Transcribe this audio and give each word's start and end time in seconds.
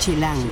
Chilango. 0.00 0.48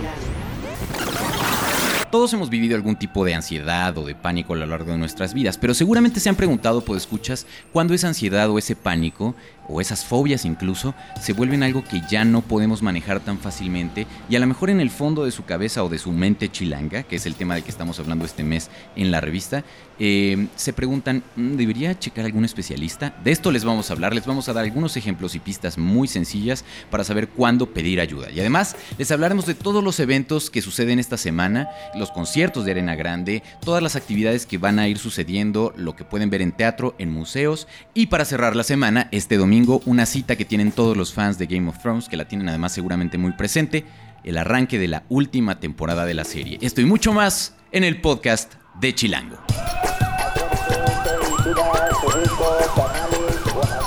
Todos 2.11 2.33
hemos 2.35 2.51
vivido 2.51 2.77
algún 2.77 2.97
tipo 2.97 3.25
de 3.25 3.35
ansiedad 3.35 3.97
o 3.97 4.05
de 4.05 4.15
pánico 4.15 4.53
a 4.53 4.57
lo 4.57 4.67
largo 4.67 4.93
de 4.93 4.99
nuestras 4.99 5.33
vidas, 5.33 5.57
pero 5.57 5.73
seguramente 5.73 6.21
se 6.21 6.29
han 6.29 6.37
preguntado, 6.37 6.83
pues 6.83 7.03
escuchas, 7.03 7.47
cuándo 7.73 7.95
esa 7.95 8.09
ansiedad 8.09 8.51
o 8.51 8.59
ese 8.59 8.77
pánico 8.77 9.35
o 9.69 9.81
esas 9.81 10.05
fobias 10.05 10.45
incluso 10.45 10.95
se 11.21 11.33
vuelven 11.33 11.63
algo 11.63 11.85
que 11.85 12.03
ya 12.11 12.25
no 12.25 12.43
podemos 12.43 12.83
manejar 12.83 13.21
tan 13.21 13.39
fácilmente 13.39 14.07
y 14.29 14.37
a 14.37 14.41
lo 14.41 14.47
mejor 14.47 14.71
en 14.71 14.81
el 14.81 14.91
fondo 14.91 15.25
de 15.25 15.31
su 15.31 15.45
cabeza 15.45 15.85
o 15.85 15.89
de 15.89 15.99
su 15.99 16.13
mente 16.13 16.51
chilanga, 16.51 17.03
que 17.03 17.17
es 17.17 17.27
el 17.27 17.35
tema 17.35 17.55
de 17.55 17.63
que 17.63 17.71
estamos 17.71 17.99
hablando 17.99 18.25
este 18.25 18.45
mes 18.45 18.71
en 18.97 19.11
la 19.11 19.21
revista, 19.21 19.65
eh, 19.99 20.47
se 20.55 20.73
preguntan, 20.73 21.23
mm, 21.37 21.57
¿debería 21.57 21.99
checar 21.99 22.25
algún 22.25 22.45
especialista? 22.45 23.17
De 23.25 23.33
esto 23.33 23.51
les 23.51 23.65
vamos 23.65 23.91
a 23.91 23.95
hablar, 23.95 24.15
les 24.15 24.27
vamos 24.27 24.49
a 24.49 24.53
dar 24.53 24.65
algunos 24.65 24.97
ejemplos 24.97 25.35
y 25.35 25.41
pistas 25.41 25.77
muy 25.77 26.09
sencillas 26.09 26.65
para 26.91 27.05
saber 27.05 27.29
cuándo 27.29 27.67
pedir 27.67 28.01
ayuda. 28.01 28.31
Y 28.31 28.41
además 28.41 28.77
les 28.97 29.11
hablaremos 29.11 29.47
de 29.47 29.55
todos 29.55 29.83
los 29.83 29.99
eventos 30.01 30.51
que 30.51 30.63
suceden 30.63 30.99
esta 30.99 31.17
semana, 31.17 31.69
los 31.95 32.11
conciertos 32.11 32.65
de 32.65 32.73
Arena 32.73 32.95
Grande, 32.95 33.43
todas 33.61 33.83
las 33.83 33.97
actividades 33.97 34.47
que 34.47 34.59
van 34.59 34.79
a 34.79 34.89
ir 34.89 34.99
sucediendo, 34.99 35.73
lo 35.77 35.97
que 35.97 36.05
pueden 36.05 36.31
ver 36.31 36.43
en 36.43 36.53
teatro, 36.53 36.95
en 36.99 37.11
museos 37.11 37.67
y 37.95 38.07
para 38.07 38.25
cerrar 38.25 38.55
la 38.55 38.65
semana, 38.65 39.09
este 39.11 39.37
domingo, 39.37 39.58
una 39.87 40.07
cita 40.07 40.37
que 40.37 40.45
tienen 40.45 40.73
todos 40.73 40.97
los 40.97 41.13
fans 41.13 41.39
de 41.39 41.47
Game 41.47 41.69
of 41.69 41.79
Thrones, 41.79 42.09
que 42.09 42.17
la 42.17 42.27
tienen 42.27 42.49
además 42.49 42.73
seguramente 42.73 43.19
muy 43.19 43.33
presente, 43.33 43.85
el 44.25 44.37
arranque 44.37 44.79
de 44.79 44.89
la 44.89 45.05
última 45.09 45.61
temporada 45.61 46.05
de 46.05 46.15
la 46.15 46.25
serie. 46.25 46.59
Esto 46.61 46.81
y 46.81 46.85
mucho 46.85 47.13
más 47.13 47.55
en 47.73 47.85
el 47.85 48.01
podcast 48.01 48.55
de 48.81 48.95
Chilango. 48.95 49.39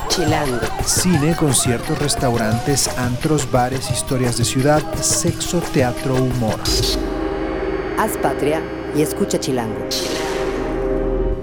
Chilango. 0.09 0.59
Cine, 0.85 1.35
conciertos, 1.35 1.97
restaurantes, 1.99 2.87
antros, 2.97 3.49
bares, 3.49 3.89
historias 3.91 4.37
de 4.37 4.45
ciudad, 4.45 4.81
sexo, 5.01 5.61
teatro, 5.73 6.15
humor. 6.15 6.59
Haz 7.97 8.17
patria 8.21 8.61
y 8.95 9.01
escucha 9.01 9.39
Chilango. 9.39 9.87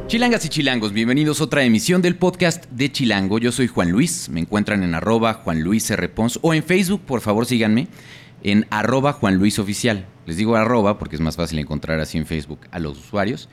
Chilangas 0.09 0.43
y 0.47 0.49
chilangos, 0.49 0.95
bienvenidos 0.95 1.39
a 1.39 1.45
otra 1.45 1.65
emisión 1.65 2.01
del 2.01 2.17
podcast 2.17 2.65
de 2.71 2.91
Chilango. 2.91 3.39
Yo 3.39 3.53
soy 3.53 3.67
Juan 3.67 3.91
Luis, 3.91 4.31
me 4.31 4.41
encuentran 4.41 4.83
en 4.83 4.95
arroba 4.95 5.35
Juan 5.35 5.61
Luis 5.61 5.91
R. 5.91 6.09
Pons 6.09 6.39
o 6.41 6.55
en 6.55 6.63
Facebook, 6.63 7.03
por 7.03 7.21
favor 7.21 7.45
síganme, 7.45 7.89
en 8.43 8.67
arroba 8.71 9.13
Juan 9.13 9.35
Luis 9.35 9.59
Oficial. 9.59 10.07
Les 10.25 10.39
digo 10.39 10.57
arroba 10.57 10.99
porque 10.99 11.17
es 11.17 11.21
más 11.21 11.37
fácil 11.37 11.59
encontrar 11.59 12.01
así 12.01 12.17
en 12.17 12.25
Facebook 12.25 12.61
a 12.71 12.79
los 12.79 12.97
usuarios. 12.97 13.51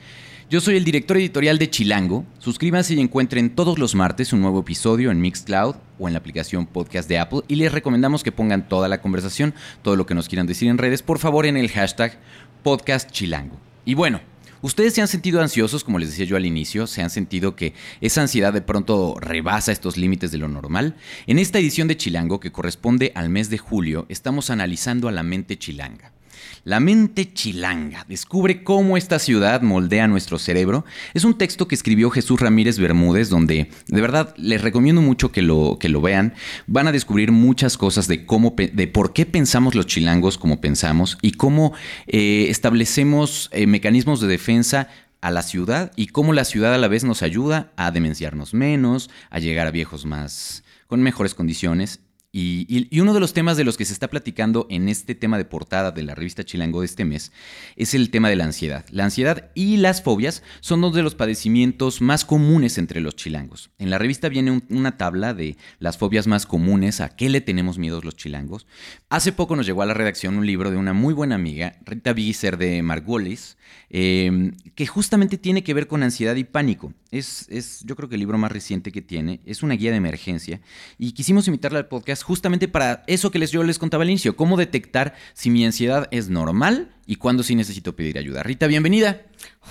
Yo 0.48 0.62
soy 0.62 0.78
el 0.78 0.84
director 0.84 1.18
editorial 1.18 1.58
de 1.58 1.68
Chilango. 1.68 2.24
Suscríbanse 2.38 2.94
y 2.94 3.00
encuentren 3.00 3.50
todos 3.50 3.78
los 3.78 3.94
martes 3.94 4.32
un 4.32 4.40
nuevo 4.40 4.60
episodio 4.60 5.10
en 5.10 5.20
Mixcloud 5.20 5.76
o 5.98 6.08
en 6.08 6.14
la 6.14 6.20
aplicación 6.20 6.64
podcast 6.64 7.06
de 7.06 7.18
Apple 7.18 7.42
y 7.48 7.56
les 7.56 7.70
recomendamos 7.70 8.22
que 8.22 8.32
pongan 8.32 8.66
toda 8.66 8.88
la 8.88 9.02
conversación, 9.02 9.52
todo 9.82 9.94
lo 9.94 10.06
que 10.06 10.14
nos 10.14 10.26
quieran 10.26 10.46
decir 10.46 10.70
en 10.70 10.78
redes, 10.78 11.02
por 11.02 11.18
favor 11.18 11.44
en 11.44 11.58
el 11.58 11.68
hashtag 11.68 12.18
podcast 12.62 13.10
Chilango. 13.10 13.60
Y 13.84 13.92
bueno, 13.92 14.20
¿Ustedes 14.66 14.94
se 14.94 15.00
han 15.00 15.06
sentido 15.06 15.40
ansiosos, 15.40 15.84
como 15.84 16.00
les 16.00 16.08
decía 16.08 16.24
yo 16.24 16.36
al 16.36 16.44
inicio? 16.44 16.88
¿Se 16.88 17.00
han 17.00 17.10
sentido 17.10 17.54
que 17.54 17.72
esa 18.00 18.22
ansiedad 18.22 18.52
de 18.52 18.62
pronto 18.62 19.14
rebasa 19.20 19.70
estos 19.70 19.96
límites 19.96 20.32
de 20.32 20.38
lo 20.38 20.48
normal? 20.48 20.96
En 21.28 21.38
esta 21.38 21.60
edición 21.60 21.86
de 21.86 21.96
Chilango, 21.96 22.40
que 22.40 22.50
corresponde 22.50 23.12
al 23.14 23.28
mes 23.28 23.48
de 23.48 23.58
julio, 23.58 24.06
estamos 24.08 24.50
analizando 24.50 25.06
a 25.06 25.12
la 25.12 25.22
mente 25.22 25.56
chilanga. 25.56 26.15
La 26.64 26.80
mente 26.80 27.32
chilanga 27.32 28.04
descubre 28.08 28.64
cómo 28.64 28.96
esta 28.96 29.18
ciudad 29.18 29.62
moldea 29.62 30.08
nuestro 30.08 30.38
cerebro. 30.38 30.84
Es 31.14 31.24
un 31.24 31.38
texto 31.38 31.68
que 31.68 31.74
escribió 31.74 32.10
Jesús 32.10 32.40
Ramírez 32.40 32.78
Bermúdez, 32.78 33.28
donde 33.28 33.70
de 33.86 34.00
verdad 34.00 34.34
les 34.36 34.62
recomiendo 34.62 35.00
mucho 35.00 35.32
que 35.32 35.42
lo, 35.42 35.78
que 35.78 35.88
lo 35.88 36.00
vean. 36.00 36.34
Van 36.66 36.88
a 36.88 36.92
descubrir 36.92 37.32
muchas 37.32 37.76
cosas 37.76 38.08
de 38.08 38.26
cómo, 38.26 38.54
de 38.56 38.86
por 38.88 39.12
qué 39.12 39.26
pensamos 39.26 39.74
los 39.74 39.86
chilangos 39.86 40.38
como 40.38 40.60
pensamos 40.60 41.18
y 41.22 41.32
cómo 41.32 41.72
eh, 42.06 42.46
establecemos 42.48 43.48
eh, 43.52 43.66
mecanismos 43.66 44.20
de 44.20 44.28
defensa 44.28 44.88
a 45.20 45.30
la 45.30 45.42
ciudad 45.42 45.92
y 45.96 46.08
cómo 46.08 46.32
la 46.32 46.44
ciudad 46.44 46.74
a 46.74 46.78
la 46.78 46.88
vez 46.88 47.04
nos 47.04 47.22
ayuda 47.22 47.72
a 47.76 47.90
demenciarnos 47.90 48.54
menos, 48.54 49.10
a 49.30 49.38
llegar 49.38 49.66
a 49.66 49.72
viejos 49.72 50.04
más 50.04 50.62
con 50.86 51.02
mejores 51.02 51.34
condiciones 51.34 52.00
y, 52.38 53.00
uno 53.00 53.14
de 53.14 53.20
los 53.20 53.32
temas 53.32 53.56
de 53.56 53.64
los 53.64 53.78
que 53.78 53.86
se 53.86 53.94
está 53.94 54.08
platicando 54.08 54.66
en 54.68 54.90
este 54.90 55.14
tema 55.14 55.38
de 55.38 55.46
portada 55.46 55.90
de 55.90 56.02
la 56.02 56.14
revista 56.14 56.44
Chilango 56.44 56.80
de 56.80 56.86
este 56.86 57.06
mes 57.06 57.32
es 57.76 57.94
el 57.94 58.10
tema 58.10 58.28
de 58.28 58.36
la 58.36 58.44
ansiedad. 58.44 58.84
La 58.90 59.04
ansiedad 59.04 59.50
y 59.54 59.78
las 59.78 60.02
fobias 60.02 60.42
son 60.60 60.82
dos 60.82 60.94
de 60.94 61.02
los 61.02 61.14
padecimientos 61.14 62.02
más 62.02 62.26
comunes 62.26 62.76
entre 62.76 63.00
los 63.00 63.16
chilangos. 63.16 63.70
En 63.78 63.88
la 63.88 63.96
revista 63.96 64.28
viene 64.28 64.62
una 64.68 64.98
tabla 64.98 65.32
de 65.32 65.56
las 65.78 65.96
fobias 65.96 66.26
más 66.26 66.44
comunes, 66.44 67.00
a 67.00 67.08
qué 67.08 67.30
le 67.30 67.40
tenemos 67.40 67.78
miedo 67.78 68.02
los 68.02 68.16
chilangos. 68.16 68.66
Hace 69.08 69.32
poco 69.32 69.56
nos 69.56 69.64
llegó 69.64 69.80
a 69.80 69.86
la 69.86 69.94
redacción 69.94 70.36
un 70.36 70.44
libro 70.44 70.70
de 70.70 70.76
una 70.76 70.92
muy 70.92 71.14
buena 71.14 71.36
amiga, 71.36 71.78
Rita 71.86 72.12
Bigiser 72.12 72.58
de 72.58 72.82
Margolis, 72.82 73.56
eh, 73.88 74.52
que 74.74 74.86
justamente 74.86 75.38
tiene 75.38 75.64
que 75.64 75.72
ver 75.72 75.86
con 75.86 76.02
ansiedad 76.02 76.36
y 76.36 76.44
pánico. 76.44 76.92
Es, 77.10 77.46
es, 77.48 77.82
yo 77.86 77.96
creo 77.96 78.10
que 78.10 78.16
el 78.16 78.20
libro 78.20 78.36
más 78.36 78.52
reciente 78.52 78.92
que 78.92 79.00
tiene, 79.00 79.40
es 79.46 79.62
una 79.62 79.74
guía 79.74 79.90
de 79.90 79.96
emergencia 79.96 80.60
y 80.98 81.12
quisimos 81.12 81.46
invitarla 81.46 81.78
al 81.78 81.88
podcast 81.88 82.25
justamente 82.26 82.66
para 82.66 83.04
eso 83.06 83.30
que 83.30 83.38
les, 83.38 83.52
yo 83.52 83.62
les 83.62 83.78
contaba 83.78 84.02
al 84.02 84.10
inicio, 84.10 84.34
cómo 84.34 84.56
detectar 84.56 85.14
si 85.32 85.48
mi 85.48 85.64
ansiedad 85.64 86.08
es 86.10 86.28
normal 86.28 86.90
y 87.06 87.16
cuándo 87.16 87.44
sí 87.44 87.54
necesito 87.54 87.94
pedir 87.94 88.18
ayuda. 88.18 88.42
Rita, 88.42 88.66
bienvenida. 88.66 89.22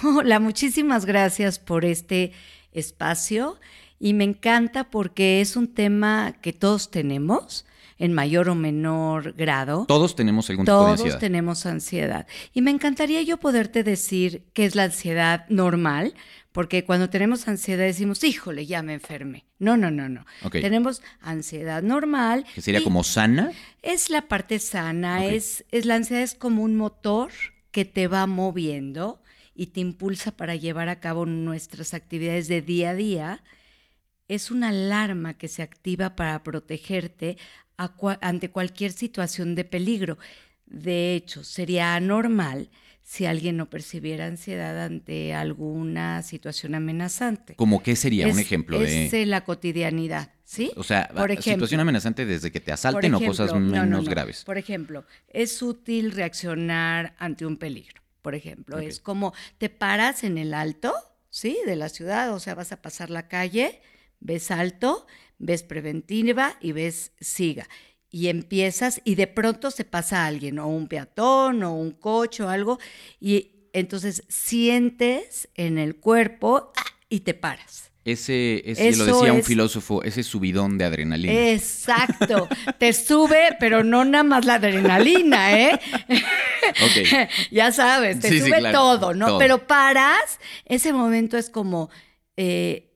Hola, 0.01 0.39
muchísimas 0.39 1.05
gracias 1.05 1.59
por 1.59 1.83
este 1.83 2.31
espacio 2.71 3.59
y 3.99 4.13
me 4.13 4.23
encanta 4.23 4.85
porque 4.85 5.41
es 5.41 5.57
un 5.57 5.67
tema 5.67 6.33
que 6.41 6.53
todos 6.53 6.91
tenemos 6.91 7.66
en 7.97 8.13
mayor 8.13 8.50
o 8.50 8.56
menor 8.56 9.33
grado. 9.33 9.85
Todos 9.88 10.16
tenemos 10.16 10.50
algún 10.50 10.66
tipo 10.66 10.85
de 10.85 10.91
ansiedad. 10.91 11.09
Todos 11.11 11.19
tenemos 11.19 11.66
ansiedad. 11.66 12.28
Y 12.53 12.61
me 12.61 12.72
encantaría 12.72 13.22
yo 13.22 13.38
poderte 13.38 13.83
decir 13.83 14.44
qué 14.53 14.66
es 14.66 14.75
la 14.75 14.83
ansiedad 14.83 15.45
normal, 15.50 16.13
porque 16.51 16.85
cuando 16.85 17.09
tenemos 17.09 17.47
ansiedad 17.47 17.85
decimos, 17.85 18.23
híjole, 18.23 18.66
ya 18.66 18.81
me 18.81 18.94
enfermé. 18.94 19.45
No, 19.59 19.78
no, 19.78 19.91
no, 19.91 20.09
no. 20.09 20.25
Tenemos 20.51 21.01
ansiedad 21.22 21.84
normal. 21.84 22.45
¿Que 22.53 22.61
sería 22.61 22.84
como 22.84 23.03
sana? 23.03 23.51
Es 23.81 24.09
la 24.09 24.28
parte 24.28 24.59
sana, 24.59 25.25
es, 25.25 25.66
es 25.72 25.85
la 25.85 25.95
ansiedad 25.95 26.23
es 26.23 26.35
como 26.35 26.63
un 26.63 26.75
motor 26.75 27.31
que 27.72 27.85
te 27.85 28.07
va 28.07 28.25
moviendo 28.25 29.22
y 29.53 29.67
te 29.67 29.79
impulsa 29.79 30.31
para 30.31 30.55
llevar 30.55 30.89
a 30.89 31.00
cabo 31.00 31.25
nuestras 31.25 31.94
actividades 31.94 32.47
de 32.47 32.61
día 32.61 32.91
a 32.91 32.95
día. 32.95 33.44
Es 34.28 34.50
una 34.50 34.69
alarma 34.69 35.35
que 35.35 35.47
se 35.47 35.61
activa 35.61 36.16
para 36.16 36.41
protegerte 36.44 37.38
ante 37.78 38.52
cualquier 38.52 38.91
situación 38.91 39.56
de 39.56 39.66
peligro. 39.66 40.18
De 40.66 41.16
hecho, 41.16 41.44
sería 41.44 41.96
anormal 41.96 42.69
si 43.06 43.28
alguien 43.28 43.56
no 43.56 43.69
percibiera 43.69 44.25
ansiedad 44.25 44.84
ante 44.84 45.34
alguna 45.36 46.24
situación 46.24 46.74
amenazante. 46.74 47.53
¿Cómo 47.56 47.84
qué 47.84 47.96
sería 47.96 48.28
un 48.28 48.40
ejemplo 48.40 48.80
de...? 48.80 49.06
Es 49.06 49.28
la 49.28 49.44
cotidianidad, 49.44 50.34
¿sí? 50.44 50.72
O 50.75 50.84
sea, 50.84 51.08
por 51.16 51.30
ejemplo, 51.30 51.53
situación 51.53 51.81
amenazante 51.81 52.25
desde 52.25 52.52
que 52.52 52.59
te 52.59 52.72
asalten 52.72 53.14
o 53.14 53.22
cosas 53.22 53.53
menos 53.53 54.09
graves. 54.09 54.44
Por 54.44 54.58
ejemplo, 54.58 55.06
es 55.30 55.62
útil 55.62 56.14
reaccionar 56.14 57.16
ante 57.19 57.46
un 57.46 57.58
peligro. 57.58 58.02
Por 58.24 58.34
ejemplo, 58.34 58.80
es 58.80 59.00
como 59.00 59.35
te 59.59 59.69
paras 59.69 60.24
en 60.24 60.40
el 60.40 60.56
alto, 60.56 60.91
¿sí? 61.30 61.59
De 61.68 61.75
la 61.75 61.90
ciudad, 61.90 62.34
o 62.34 62.40
sea, 62.40 62.56
vas 62.56 62.72
a 62.72 62.81
pasar 62.81 63.12
la 63.12 63.28
calle, 63.28 63.81
ves 64.19 64.50
alto, 64.50 65.06
ves 65.38 65.63
preventiva 65.63 66.57
y 66.62 66.72
ves 66.72 67.12
siga 67.19 67.68
y 68.16 68.29
empiezas 68.29 69.01
y 69.03 69.16
de 69.16 69.28
pronto 69.28 69.72
se 69.72 69.84
pasa 69.84 70.25
alguien, 70.25 70.57
o 70.59 70.68
un 70.68 70.88
peatón, 70.88 71.63
o 71.63 71.73
un 71.73 71.91
coche, 71.91 72.44
o 72.44 72.50
algo, 72.50 72.79
y 73.19 73.68
entonces 73.73 74.23
sientes 74.29 75.50
en 75.56 75.78
el 75.78 75.97
cuerpo 75.97 76.72
¡ah! 76.78 76.81
y 77.09 77.19
te 77.19 77.34
paras. 77.34 77.91
Ese, 78.06 78.62
ese 78.69 78.96
lo 78.96 79.06
decía 79.06 79.34
un 79.34 79.44
filósofo, 79.44 80.01
ese 80.03 80.23
subidón 80.23 80.78
de 80.78 80.85
adrenalina. 80.85 81.34
Exacto, 81.50 82.47
te 82.78 82.94
sube, 82.94 83.57
pero 83.59 83.84
no 83.84 84.05
nada 84.05 84.23
más 84.23 84.46
la 84.46 84.53
adrenalina, 84.53 85.59
¿eh? 85.59 85.79
Ok. 86.84 87.28
ya 87.52 87.73
sabes, 87.73 88.22
te 88.22 88.40
sube 88.40 88.72
todo, 88.72 89.14
¿no? 89.14 89.37
Pero 89.40 89.67
paras, 89.67 90.40
ese 90.64 90.93
momento 90.93 91.35
es 91.37 91.49
como, 91.49 91.90
eh, 92.37 92.93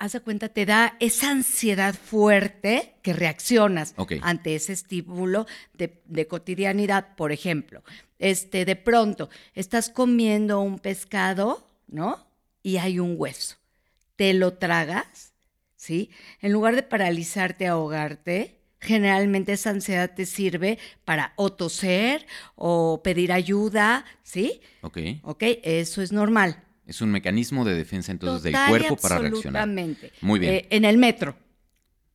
haz 0.00 0.12
de 0.12 0.20
cuenta, 0.20 0.48
te 0.48 0.64
da 0.64 0.96
esa 0.98 1.30
ansiedad 1.30 1.94
fuerte 1.94 2.94
que 3.02 3.12
reaccionas 3.12 3.94
ante 4.22 4.54
ese 4.54 4.72
estímulo 4.72 5.46
de, 5.74 6.26
cotidianidad. 6.26 7.14
Por 7.16 7.32
ejemplo, 7.32 7.84
este, 8.18 8.64
de 8.64 8.76
pronto 8.76 9.28
estás 9.54 9.90
comiendo 9.90 10.60
un 10.60 10.78
pescado, 10.78 11.68
¿no? 11.86 12.26
Y 12.62 12.78
hay 12.78 12.98
un 12.98 13.14
hueso. 13.18 13.56
Te 14.16 14.32
lo 14.32 14.54
tragas, 14.54 15.34
¿sí? 15.76 16.10
En 16.40 16.52
lugar 16.52 16.76
de 16.76 16.82
paralizarte, 16.82 17.66
ahogarte, 17.66 18.58
generalmente 18.80 19.52
esa 19.52 19.68
ansiedad 19.68 20.14
te 20.14 20.24
sirve 20.24 20.78
para 21.04 21.34
o 21.36 21.52
toser 21.52 22.26
o 22.54 23.02
pedir 23.04 23.32
ayuda, 23.32 24.06
¿sí? 24.22 24.62
Ok. 24.80 24.98
Ok, 25.24 25.42
eso 25.62 26.00
es 26.00 26.10
normal. 26.10 26.64
Es 26.90 27.00
un 27.00 27.10
mecanismo 27.12 27.64
de 27.64 27.74
defensa 27.74 28.10
entonces 28.10 28.42
del 28.42 28.56
cuerpo 28.68 28.96
para 28.96 29.18
reaccionar. 29.18 29.62
Absolutamente. 29.62 30.12
Muy 30.22 30.40
bien. 30.40 30.54
Eh, 30.54 30.66
en 30.70 30.84
el 30.84 30.98
metro, 30.98 31.36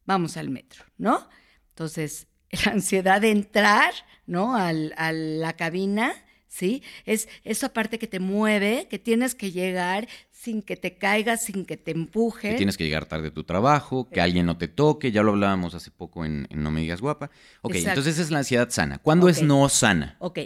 vamos 0.05 0.35
al 0.35 0.49
metro, 0.49 0.83
¿no? 0.97 1.29
Entonces, 1.69 2.27
la 2.65 2.73
ansiedad 2.73 3.21
de 3.21 3.31
entrar, 3.31 3.93
¿no? 4.27 4.53
a 4.57 4.73
la 4.73 5.53
cabina, 5.53 6.13
¿sí? 6.49 6.83
Es 7.05 7.29
esa 7.45 7.71
parte 7.71 7.97
que 7.97 8.07
te 8.07 8.19
mueve, 8.19 8.87
que 8.89 8.99
tienes 8.99 9.33
que 9.33 9.51
llegar 9.51 10.09
sin 10.29 10.61
que 10.61 10.75
te 10.75 10.97
caigas, 10.97 11.45
sin 11.45 11.65
que 11.65 11.77
te 11.77 11.91
empuje. 11.91 12.49
Que 12.49 12.55
tienes 12.57 12.75
que 12.75 12.83
llegar 12.83 13.05
tarde 13.05 13.29
a 13.29 13.33
tu 13.33 13.45
trabajo, 13.45 14.09
que 14.09 14.19
alguien 14.19 14.45
no 14.45 14.57
te 14.57 14.67
toque, 14.67 15.13
ya 15.13 15.23
lo 15.23 15.31
hablábamos 15.31 15.73
hace 15.73 15.89
poco 15.89 16.25
en, 16.25 16.49
No 16.51 16.69
me 16.69 16.81
digas 16.81 16.99
guapa. 16.99 17.31
Ok, 17.61 17.75
entonces 17.75 18.19
es 18.19 18.29
la 18.29 18.39
ansiedad 18.39 18.69
sana. 18.71 18.97
¿Cuándo 18.99 19.29
es 19.29 19.41
no 19.41 19.69
sana? 19.69 20.17
Ok, 20.19 20.39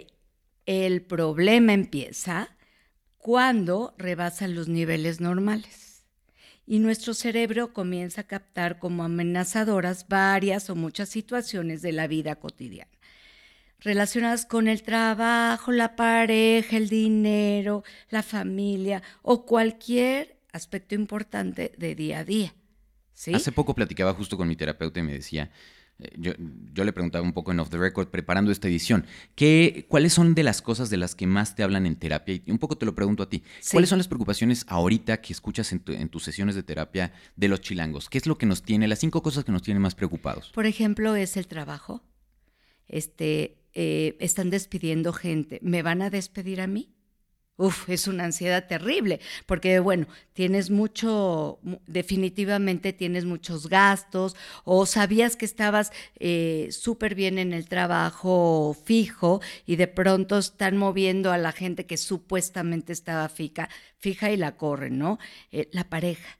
el 0.66 1.02
problema 1.02 1.72
empieza 1.72 2.48
cuando 3.20 3.94
rebasan 3.98 4.54
los 4.54 4.68
niveles 4.68 5.20
normales 5.20 6.06
y 6.66 6.78
nuestro 6.78 7.12
cerebro 7.12 7.74
comienza 7.74 8.22
a 8.22 8.26
captar 8.26 8.78
como 8.78 9.04
amenazadoras 9.04 10.08
varias 10.08 10.70
o 10.70 10.74
muchas 10.74 11.10
situaciones 11.10 11.82
de 11.82 11.92
la 11.92 12.06
vida 12.06 12.36
cotidiana 12.36 12.90
relacionadas 13.80 14.46
con 14.46 14.68
el 14.68 14.82
trabajo, 14.82 15.72
la 15.72 15.96
pareja, 15.96 16.76
el 16.76 16.88
dinero, 16.88 17.82
la 18.10 18.22
familia 18.22 19.02
o 19.22 19.46
cualquier 19.46 20.38
aspecto 20.52 20.94
importante 20.94 21.72
de 21.78 21.94
día 21.94 22.20
a 22.20 22.24
día. 22.24 22.54
¿sí? 23.14 23.34
Hace 23.34 23.52
poco 23.52 23.74
platicaba 23.74 24.12
justo 24.14 24.36
con 24.36 24.48
mi 24.48 24.56
terapeuta 24.56 25.00
y 25.00 25.02
me 25.02 25.12
decía, 25.12 25.50
yo, 26.16 26.32
yo, 26.72 26.84
le 26.84 26.92
preguntaba 26.92 27.24
un 27.24 27.32
poco 27.32 27.52
en 27.52 27.60
Off 27.60 27.70
the 27.70 27.78
Record, 27.78 28.08
preparando 28.08 28.50
esta 28.50 28.68
edición, 28.68 29.06
¿qué, 29.34 29.86
¿cuáles 29.88 30.12
son 30.12 30.34
de 30.34 30.42
las 30.42 30.62
cosas 30.62 30.90
de 30.90 30.96
las 30.96 31.14
que 31.14 31.26
más 31.26 31.54
te 31.54 31.62
hablan 31.62 31.86
en 31.86 31.96
terapia? 31.96 32.40
Y 32.44 32.50
un 32.50 32.58
poco 32.58 32.76
te 32.76 32.86
lo 32.86 32.94
pregunto 32.94 33.22
a 33.22 33.28
ti. 33.28 33.42
¿Cuáles 33.70 33.90
son 33.90 33.98
las 33.98 34.08
preocupaciones 34.08 34.64
ahorita 34.68 35.20
que 35.20 35.32
escuchas 35.32 35.72
en, 35.72 35.82
en, 35.86 36.08
tus 36.08 36.24
sesiones 36.24 36.54
de 36.54 36.62
terapia 36.62 37.12
de 37.36 37.48
los 37.48 37.60
chilangos? 37.60 38.08
¿Qué 38.08 38.18
es 38.18 38.26
lo 38.26 38.38
que 38.38 38.46
nos 38.46 38.62
tiene, 38.62 38.88
las 38.88 38.98
cinco 38.98 39.22
cosas 39.22 39.44
que 39.44 39.52
nos 39.52 39.62
tienen 39.62 39.82
más 39.82 39.94
preocupados? 39.94 40.50
Por 40.54 40.66
ejemplo, 40.66 41.14
es 41.14 41.36
el 41.36 41.46
trabajo. 41.46 42.02
Este, 42.88 43.60
eh, 43.72 44.16
están 44.18 44.50
despidiendo 44.50 45.12
gente, 45.12 45.60
¿me 45.62 45.82
van 45.82 46.02
a 46.02 46.10
despedir 46.10 46.60
a 46.60 46.66
mí? 46.66 46.92
Uf, 47.60 47.90
es 47.90 48.08
una 48.08 48.24
ansiedad 48.24 48.66
terrible, 48.66 49.20
porque 49.44 49.80
bueno, 49.80 50.06
tienes 50.32 50.70
mucho, 50.70 51.58
definitivamente 51.86 52.94
tienes 52.94 53.26
muchos 53.26 53.68
gastos, 53.68 54.34
o 54.64 54.86
sabías 54.86 55.36
que 55.36 55.44
estabas 55.44 55.92
eh, 56.18 56.68
súper 56.70 57.14
bien 57.14 57.36
en 57.36 57.52
el 57.52 57.68
trabajo 57.68 58.74
fijo 58.86 59.42
y 59.66 59.76
de 59.76 59.88
pronto 59.88 60.38
están 60.38 60.78
moviendo 60.78 61.32
a 61.32 61.36
la 61.36 61.52
gente 61.52 61.84
que 61.84 61.98
supuestamente 61.98 62.94
estaba 62.94 63.28
fija, 63.28 63.68
fija 63.98 64.30
y 64.30 64.38
la 64.38 64.56
corren, 64.56 64.96
¿no? 64.96 65.18
Eh, 65.52 65.68
la 65.72 65.84
pareja. 65.90 66.38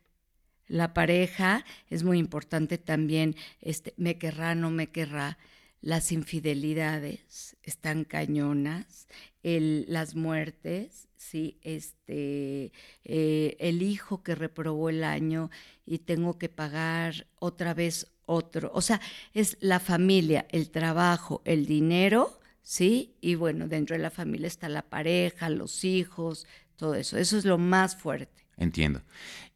La 0.68 0.94
pareja 0.94 1.66
es 1.90 2.02
muy 2.02 2.18
importante 2.18 2.78
también, 2.78 3.36
este, 3.60 3.92
me 3.98 4.16
querrá, 4.16 4.54
no 4.54 4.70
me 4.70 4.86
querrá 4.86 5.36
las 5.82 6.12
infidelidades 6.12 7.56
están 7.62 8.04
cañonas, 8.04 9.06
las 9.42 10.14
muertes, 10.14 11.09
sí, 11.20 11.58
este, 11.62 12.72
eh, 13.04 13.56
el 13.60 13.82
hijo 13.82 14.22
que 14.22 14.34
reprobó 14.34 14.88
el 14.88 15.04
año 15.04 15.50
y 15.84 15.98
tengo 15.98 16.38
que 16.38 16.48
pagar 16.48 17.26
otra 17.38 17.74
vez 17.74 18.06
otro. 18.24 18.70
O 18.74 18.80
sea, 18.80 19.00
es 19.34 19.58
la 19.60 19.80
familia, 19.80 20.46
el 20.50 20.70
trabajo, 20.70 21.42
el 21.44 21.66
dinero, 21.66 22.40
sí, 22.62 23.16
y 23.20 23.34
bueno, 23.34 23.68
dentro 23.68 23.96
de 23.96 24.02
la 24.02 24.10
familia 24.10 24.46
está 24.46 24.68
la 24.70 24.82
pareja, 24.82 25.50
los 25.50 25.84
hijos, 25.84 26.46
todo 26.76 26.94
eso. 26.94 27.18
Eso 27.18 27.36
es 27.36 27.44
lo 27.44 27.58
más 27.58 27.96
fuerte. 27.96 28.46
Entiendo. 28.56 29.02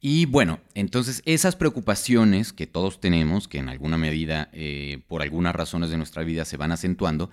Y 0.01 0.27
bueno, 0.27 0.61
entonces 0.75 1.23
esas 1.25 1.57
preocupaciones 1.57 2.53
que 2.53 2.67
todos 2.67 3.01
tenemos, 3.01 3.49
que 3.49 3.59
en 3.59 3.71
alguna 3.71 3.97
medida, 3.97 4.51
eh, 4.53 5.03
por 5.09 5.23
algunas 5.23 5.55
razones 5.55 5.89
de 5.89 5.97
nuestra 5.97 6.25
vida 6.25 6.45
se 6.45 6.59
van 6.59 6.73
acentuando, 6.73 7.31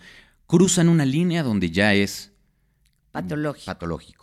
cruzan 0.47 0.87
una 0.87 1.05
línea 1.05 1.43
donde 1.43 1.69
ya 1.69 1.93
es 1.93 2.31
patológico. 3.11 3.65
patológico. 3.65 4.20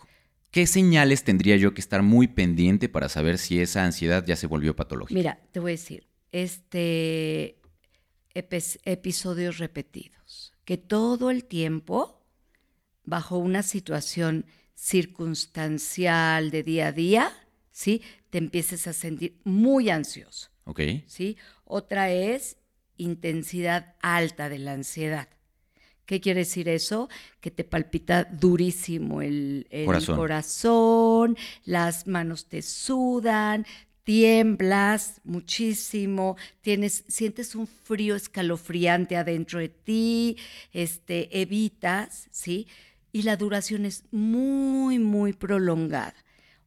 ¿Qué 0.51 0.65
señales 0.65 1.23
tendría 1.23 1.57
yo 1.57 1.73
que 1.73 1.81
estar 1.81 2.01
muy 2.01 2.27
pendiente 2.27 2.89
para 2.89 3.07
saber 3.07 3.37
si 3.37 3.59
esa 3.59 3.85
ansiedad 3.85 4.25
ya 4.25 4.35
se 4.35 4.47
volvió 4.47 4.75
patológica? 4.75 5.17
Mira, 5.17 5.39
te 5.51 5.59
voy 5.59 5.71
a 5.71 5.73
decir, 5.73 6.07
este 6.31 7.57
episodios 8.33 9.57
repetidos, 9.57 10.53
que 10.65 10.77
todo 10.77 11.29
el 11.29 11.45
tiempo, 11.45 12.25
bajo 13.03 13.37
una 13.37 13.63
situación 13.63 14.45
circunstancial 14.75 16.51
de 16.51 16.63
día 16.63 16.87
a 16.87 16.91
día, 16.91 17.31
¿sí? 17.71 18.01
Te 18.29 18.37
empieces 18.37 18.87
a 18.87 18.93
sentir 18.93 19.39
muy 19.43 19.89
ansioso. 19.89 20.49
Ok. 20.63 20.81
¿Sí? 21.07 21.37
Otra 21.65 22.11
es 22.11 22.57
intensidad 22.97 23.95
alta 24.01 24.47
de 24.49 24.59
la 24.59 24.73
ansiedad. 24.73 25.27
¿Qué 26.09 26.19
quiere 26.19 26.39
decir 26.39 26.67
eso? 26.67 27.07
Que 27.39 27.51
te 27.51 27.63
palpita 27.63 28.23
durísimo 28.23 29.21
el, 29.21 29.67
corazón. 30.07 31.37
las 31.65 32.07
manos 32.07 32.47
te 32.47 32.63
sudan, 32.63 33.63
tiemblas 34.03 35.21
muchísimo, 35.23 36.35
tienes, 36.61 37.03
sientes 37.07 37.53
un 37.53 37.67
frío 37.67 38.15
escalofriante 38.15 39.17
adentro 39.17 39.59
de 39.59 39.69
ti, 39.69 40.37
este, 40.73 41.41
evitas, 41.43 42.27
¿sí? 42.31 42.65
y 43.11 43.21
la 43.21 43.37
duración 43.37 43.85
es 43.85 44.05
muy, 44.09 44.97
muy 44.97 45.33
prolongada. 45.33 46.15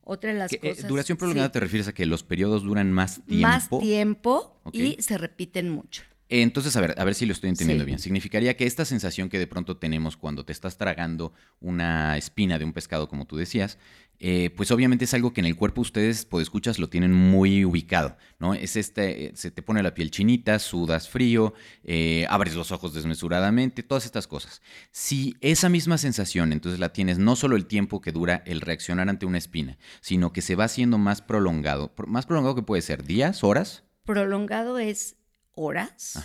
Otra 0.04 0.32
de 0.32 0.38
las 0.38 0.52
eh, 0.52 0.60
cosas. 0.60 0.86
¿Duración 0.86 1.18
prolongada 1.18 1.50
te 1.50 1.58
refieres 1.58 1.88
a 1.88 1.92
que 1.92 2.06
los 2.06 2.22
periodos 2.22 2.62
duran 2.62 2.92
más 2.92 3.24
tiempo? 3.26 3.48
Más 3.48 3.68
tiempo 3.80 4.60
y 4.70 5.02
se 5.02 5.18
repiten 5.18 5.68
mucho. 5.68 6.04
Entonces, 6.34 6.74
a 6.76 6.80
ver, 6.80 6.94
a 6.96 7.04
ver 7.04 7.14
si 7.14 7.26
lo 7.26 7.34
estoy 7.34 7.50
entendiendo 7.50 7.84
bien. 7.84 7.98
Significaría 7.98 8.56
que 8.56 8.64
esta 8.64 8.86
sensación 8.86 9.28
que 9.28 9.38
de 9.38 9.46
pronto 9.46 9.76
tenemos 9.76 10.16
cuando 10.16 10.46
te 10.46 10.52
estás 10.52 10.78
tragando 10.78 11.34
una 11.60 12.16
espina 12.16 12.58
de 12.58 12.64
un 12.64 12.72
pescado, 12.72 13.06
como 13.06 13.26
tú 13.26 13.36
decías, 13.36 13.76
eh, 14.18 14.48
pues 14.56 14.70
obviamente 14.70 15.04
es 15.04 15.12
algo 15.12 15.34
que 15.34 15.42
en 15.42 15.46
el 15.46 15.56
cuerpo 15.56 15.82
ustedes, 15.82 16.24
pues 16.24 16.44
escuchas, 16.44 16.78
lo 16.78 16.88
tienen 16.88 17.12
muy 17.12 17.66
ubicado, 17.66 18.16
¿no? 18.38 18.54
Es 18.54 18.76
este, 18.76 19.26
eh, 19.26 19.32
se 19.34 19.50
te 19.50 19.60
pone 19.60 19.82
la 19.82 19.92
piel 19.92 20.10
chinita, 20.10 20.58
sudas 20.58 21.10
frío, 21.10 21.52
eh, 21.84 22.24
abres 22.30 22.54
los 22.54 22.72
ojos 22.72 22.94
desmesuradamente, 22.94 23.82
todas 23.82 24.06
estas 24.06 24.26
cosas. 24.26 24.62
Si 24.90 25.36
esa 25.42 25.68
misma 25.68 25.98
sensación 25.98 26.54
entonces 26.54 26.80
la 26.80 26.94
tienes 26.94 27.18
no 27.18 27.36
solo 27.36 27.56
el 27.56 27.66
tiempo 27.66 28.00
que 28.00 28.10
dura 28.10 28.42
el 28.46 28.62
reaccionar 28.62 29.10
ante 29.10 29.26
una 29.26 29.36
espina, 29.36 29.76
sino 30.00 30.32
que 30.32 30.40
se 30.40 30.54
va 30.54 30.64
haciendo 30.64 30.96
más 30.96 31.20
prolongado, 31.20 31.92
más 32.06 32.24
prolongado 32.24 32.54
que 32.54 32.62
puede 32.62 32.80
ser 32.80 33.04
días, 33.04 33.44
horas. 33.44 33.84
Prolongado 34.04 34.78
es 34.78 35.16
horas, 35.54 36.18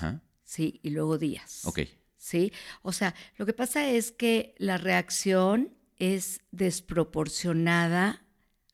sí, 0.44 0.80
y 0.84 0.90
luego 0.92 1.18
días. 1.18 1.66
Ok. 1.66 1.82
Sí, 2.18 2.52
o 2.82 2.92
sea, 2.92 3.16
lo 3.38 3.46
que 3.46 3.54
pasa 3.54 3.90
es 3.90 4.12
que 4.12 4.56
la 4.58 4.78
reacción 4.78 5.74
es 5.98 6.42
desproporcionada 6.52 8.26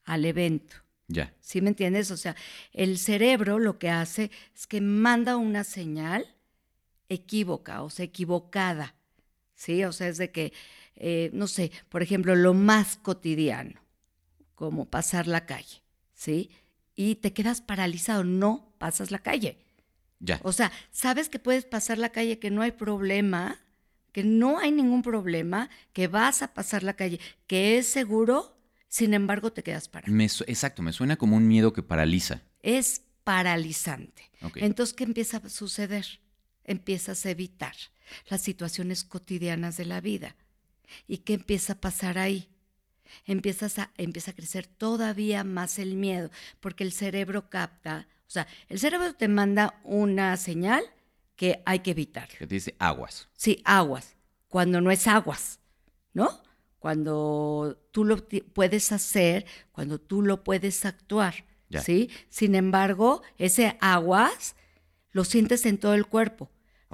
al 0.04 0.24
evento. 0.24 0.76
Ya. 1.08 1.34
¿Sí 1.40 1.60
me 1.60 1.68
entiendes? 1.68 2.10
O 2.10 2.16
sea, 2.16 2.34
el 2.72 2.98
cerebro 2.98 3.58
lo 3.58 3.78
que 3.78 3.90
hace 3.90 4.30
es 4.54 4.66
que 4.66 4.80
manda 4.80 5.36
una 5.36 5.64
señal 5.64 6.26
equívoca, 7.08 7.82
o 7.82 7.90
sea, 7.90 8.04
equivocada. 8.04 8.94
¿Sí? 9.54 9.84
O 9.84 9.92
sea, 9.92 10.08
es 10.08 10.18
de 10.18 10.32
que, 10.32 10.52
eh, 10.96 11.30
no 11.32 11.46
sé, 11.46 11.70
por 11.88 12.02
ejemplo, 12.02 12.34
lo 12.34 12.54
más 12.54 12.96
cotidiano, 12.96 13.80
como 14.54 14.90
pasar 14.90 15.26
la 15.26 15.46
calle, 15.46 15.82
¿sí? 16.12 16.50
Y 16.96 17.16
te 17.16 17.32
quedas 17.32 17.60
paralizado, 17.60 18.24
no 18.24 18.74
pasas 18.78 19.10
la 19.10 19.20
calle. 19.20 19.63
O 20.42 20.52
sea, 20.52 20.72
sabes 20.90 21.28
que 21.28 21.38
puedes 21.38 21.64
pasar 21.64 21.98
la 21.98 22.10
calle, 22.10 22.38
que 22.38 22.50
no 22.50 22.62
hay 22.62 22.72
problema, 22.72 23.60
que 24.12 24.24
no 24.24 24.58
hay 24.58 24.70
ningún 24.70 25.02
problema, 25.02 25.70
que 25.92 26.08
vas 26.08 26.42
a 26.42 26.54
pasar 26.54 26.82
la 26.82 26.94
calle, 26.94 27.20
que 27.46 27.78
es 27.78 27.86
seguro, 27.86 28.56
sin 28.88 29.12
embargo 29.12 29.52
te 29.52 29.62
quedas 29.62 29.88
parado. 29.88 30.12
exacto, 30.46 30.82
me 30.82 30.92
suena 30.92 31.16
como 31.16 31.36
un 31.36 31.48
miedo 31.48 31.72
que 31.72 31.82
paraliza. 31.82 32.42
Es 32.62 33.02
paralizante. 33.24 34.30
Entonces, 34.56 34.94
¿qué 34.94 35.04
empieza 35.04 35.38
a 35.38 35.48
suceder? 35.48 36.06
Empiezas 36.64 37.26
a 37.26 37.30
evitar 37.30 37.74
las 38.28 38.42
situaciones 38.42 39.02
cotidianas 39.02 39.76
de 39.76 39.86
la 39.86 40.00
vida. 40.00 40.36
¿Y 41.08 41.18
qué 41.18 41.34
empieza 41.34 41.74
a 41.74 41.80
pasar 41.80 42.18
ahí? 42.18 42.48
Empiezas 43.26 43.78
a, 43.78 43.90
empieza 43.96 44.30
a 44.30 44.34
crecer 44.34 44.66
todavía 44.66 45.44
más 45.44 45.78
el 45.78 45.96
miedo, 45.96 46.30
porque 46.60 46.84
el 46.84 46.92
cerebro 46.92 47.50
capta 47.50 48.06
sea, 48.34 48.46
el 48.68 48.78
cerebro 48.78 49.14
te 49.14 49.28
manda 49.28 49.80
una 49.84 50.36
señal 50.36 50.82
que 51.36 51.62
hay 51.66 51.80
que 51.80 51.92
evitar. 51.92 52.28
Que 52.28 52.46
te 52.46 52.54
dice 52.54 52.74
aguas. 52.78 53.28
Sí, 53.34 53.62
aguas. 53.64 54.16
Cuando 54.48 54.80
no 54.80 54.90
es 54.90 55.06
aguas, 55.06 55.60
¿no? 56.12 56.42
Cuando 56.78 57.80
tú 57.92 58.04
lo 58.04 58.26
puedes 58.52 58.92
hacer, 58.92 59.46
cuando 59.72 59.98
tú 59.98 60.22
lo 60.22 60.44
puedes 60.44 60.84
actuar, 60.84 61.46
¿sí? 61.82 62.10
Sin 62.28 62.54
embargo, 62.54 63.22
ese 63.38 63.76
aguas 63.80 64.54
lo 65.10 65.24
sientes 65.24 65.64
en 65.66 65.78
todo 65.78 65.94
el 65.94 66.06
cuerpo. 66.06 66.50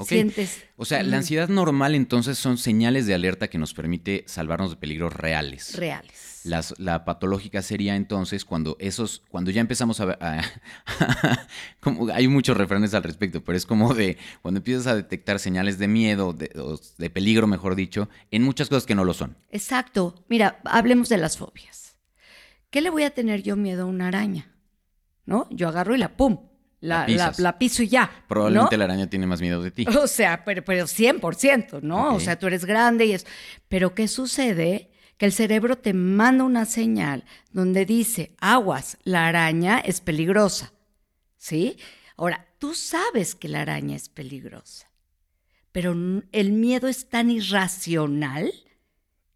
Sientes. 0.06 0.64
O 0.76 0.84
sea, 0.84 1.02
la 1.02 1.18
ansiedad 1.18 1.48
normal 1.48 1.94
entonces 1.94 2.38
son 2.38 2.56
señales 2.56 3.06
de 3.06 3.14
alerta 3.14 3.48
que 3.48 3.58
nos 3.58 3.74
permite 3.74 4.24
salvarnos 4.26 4.70
de 4.70 4.76
peligros 4.76 5.12
reales. 5.12 5.74
Reales. 5.76 6.29
La 6.44 7.04
patológica 7.04 7.62
sería 7.62 7.96
entonces 7.96 8.44
cuando 8.44 8.76
esos, 8.80 9.22
cuando 9.28 9.50
ya 9.50 9.60
empezamos 9.60 10.00
a, 10.00 10.16
como, 11.80 12.10
hay 12.12 12.28
muchos 12.28 12.56
refranes 12.56 12.94
al 12.94 13.02
respecto, 13.02 13.42
pero 13.44 13.56
es 13.56 13.66
como 13.66 13.94
de 13.94 14.16
cuando 14.42 14.58
empiezas 14.58 14.86
a 14.86 14.96
detectar 14.96 15.38
señales 15.38 15.78
de 15.78 15.88
miedo, 15.88 16.32
de, 16.32 16.50
de 16.98 17.10
peligro, 17.10 17.46
mejor 17.46 17.74
dicho, 17.74 18.08
en 18.30 18.42
muchas 18.42 18.68
cosas 18.68 18.86
que 18.86 18.94
no 18.94 19.04
lo 19.04 19.14
son. 19.14 19.36
Exacto. 19.50 20.24
Mira, 20.28 20.60
hablemos 20.64 21.08
de 21.08 21.18
las 21.18 21.36
fobias. 21.36 21.96
¿Qué 22.70 22.80
le 22.80 22.90
voy 22.90 23.02
a 23.02 23.10
tener 23.10 23.42
yo 23.42 23.56
miedo 23.56 23.82
a 23.82 23.86
una 23.86 24.08
araña? 24.08 24.50
¿No? 25.26 25.46
Yo 25.50 25.68
agarro 25.68 25.94
y 25.94 25.98
la 25.98 26.16
pum, 26.16 26.38
la, 26.80 27.06
la, 27.38 27.58
piso 27.58 27.82
y 27.82 27.88
ya. 27.88 28.10
Probablemente 28.26 28.78
la 28.78 28.84
araña 28.84 29.08
tiene 29.08 29.26
más 29.26 29.40
miedo 29.40 29.62
de 29.62 29.70
ti. 29.70 29.86
O 29.86 30.06
sea, 30.06 30.44
pero, 30.44 30.64
pero 30.64 30.84
100%, 30.84 31.82
¿no? 31.82 32.14
O 32.14 32.20
sea, 32.20 32.38
tú 32.38 32.46
eres 32.46 32.64
grande 32.64 33.06
y 33.06 33.12
es... 33.12 33.26
Pero 33.68 33.94
¿qué 33.94 34.08
sucede? 34.08 34.89
Que 35.20 35.26
el 35.26 35.34
cerebro 35.34 35.76
te 35.76 35.92
manda 35.92 36.44
una 36.44 36.64
señal 36.64 37.26
donde 37.52 37.84
dice, 37.84 38.34
aguas, 38.38 38.96
la 39.04 39.26
araña 39.28 39.78
es 39.78 40.00
peligrosa. 40.00 40.72
¿Sí? 41.36 41.76
Ahora, 42.16 42.48
tú 42.58 42.72
sabes 42.72 43.34
que 43.34 43.46
la 43.46 43.60
araña 43.60 43.96
es 43.96 44.08
peligrosa, 44.08 44.90
pero 45.72 45.94
el 46.32 46.52
miedo 46.52 46.88
es 46.88 47.10
tan 47.10 47.30
irracional 47.30 48.50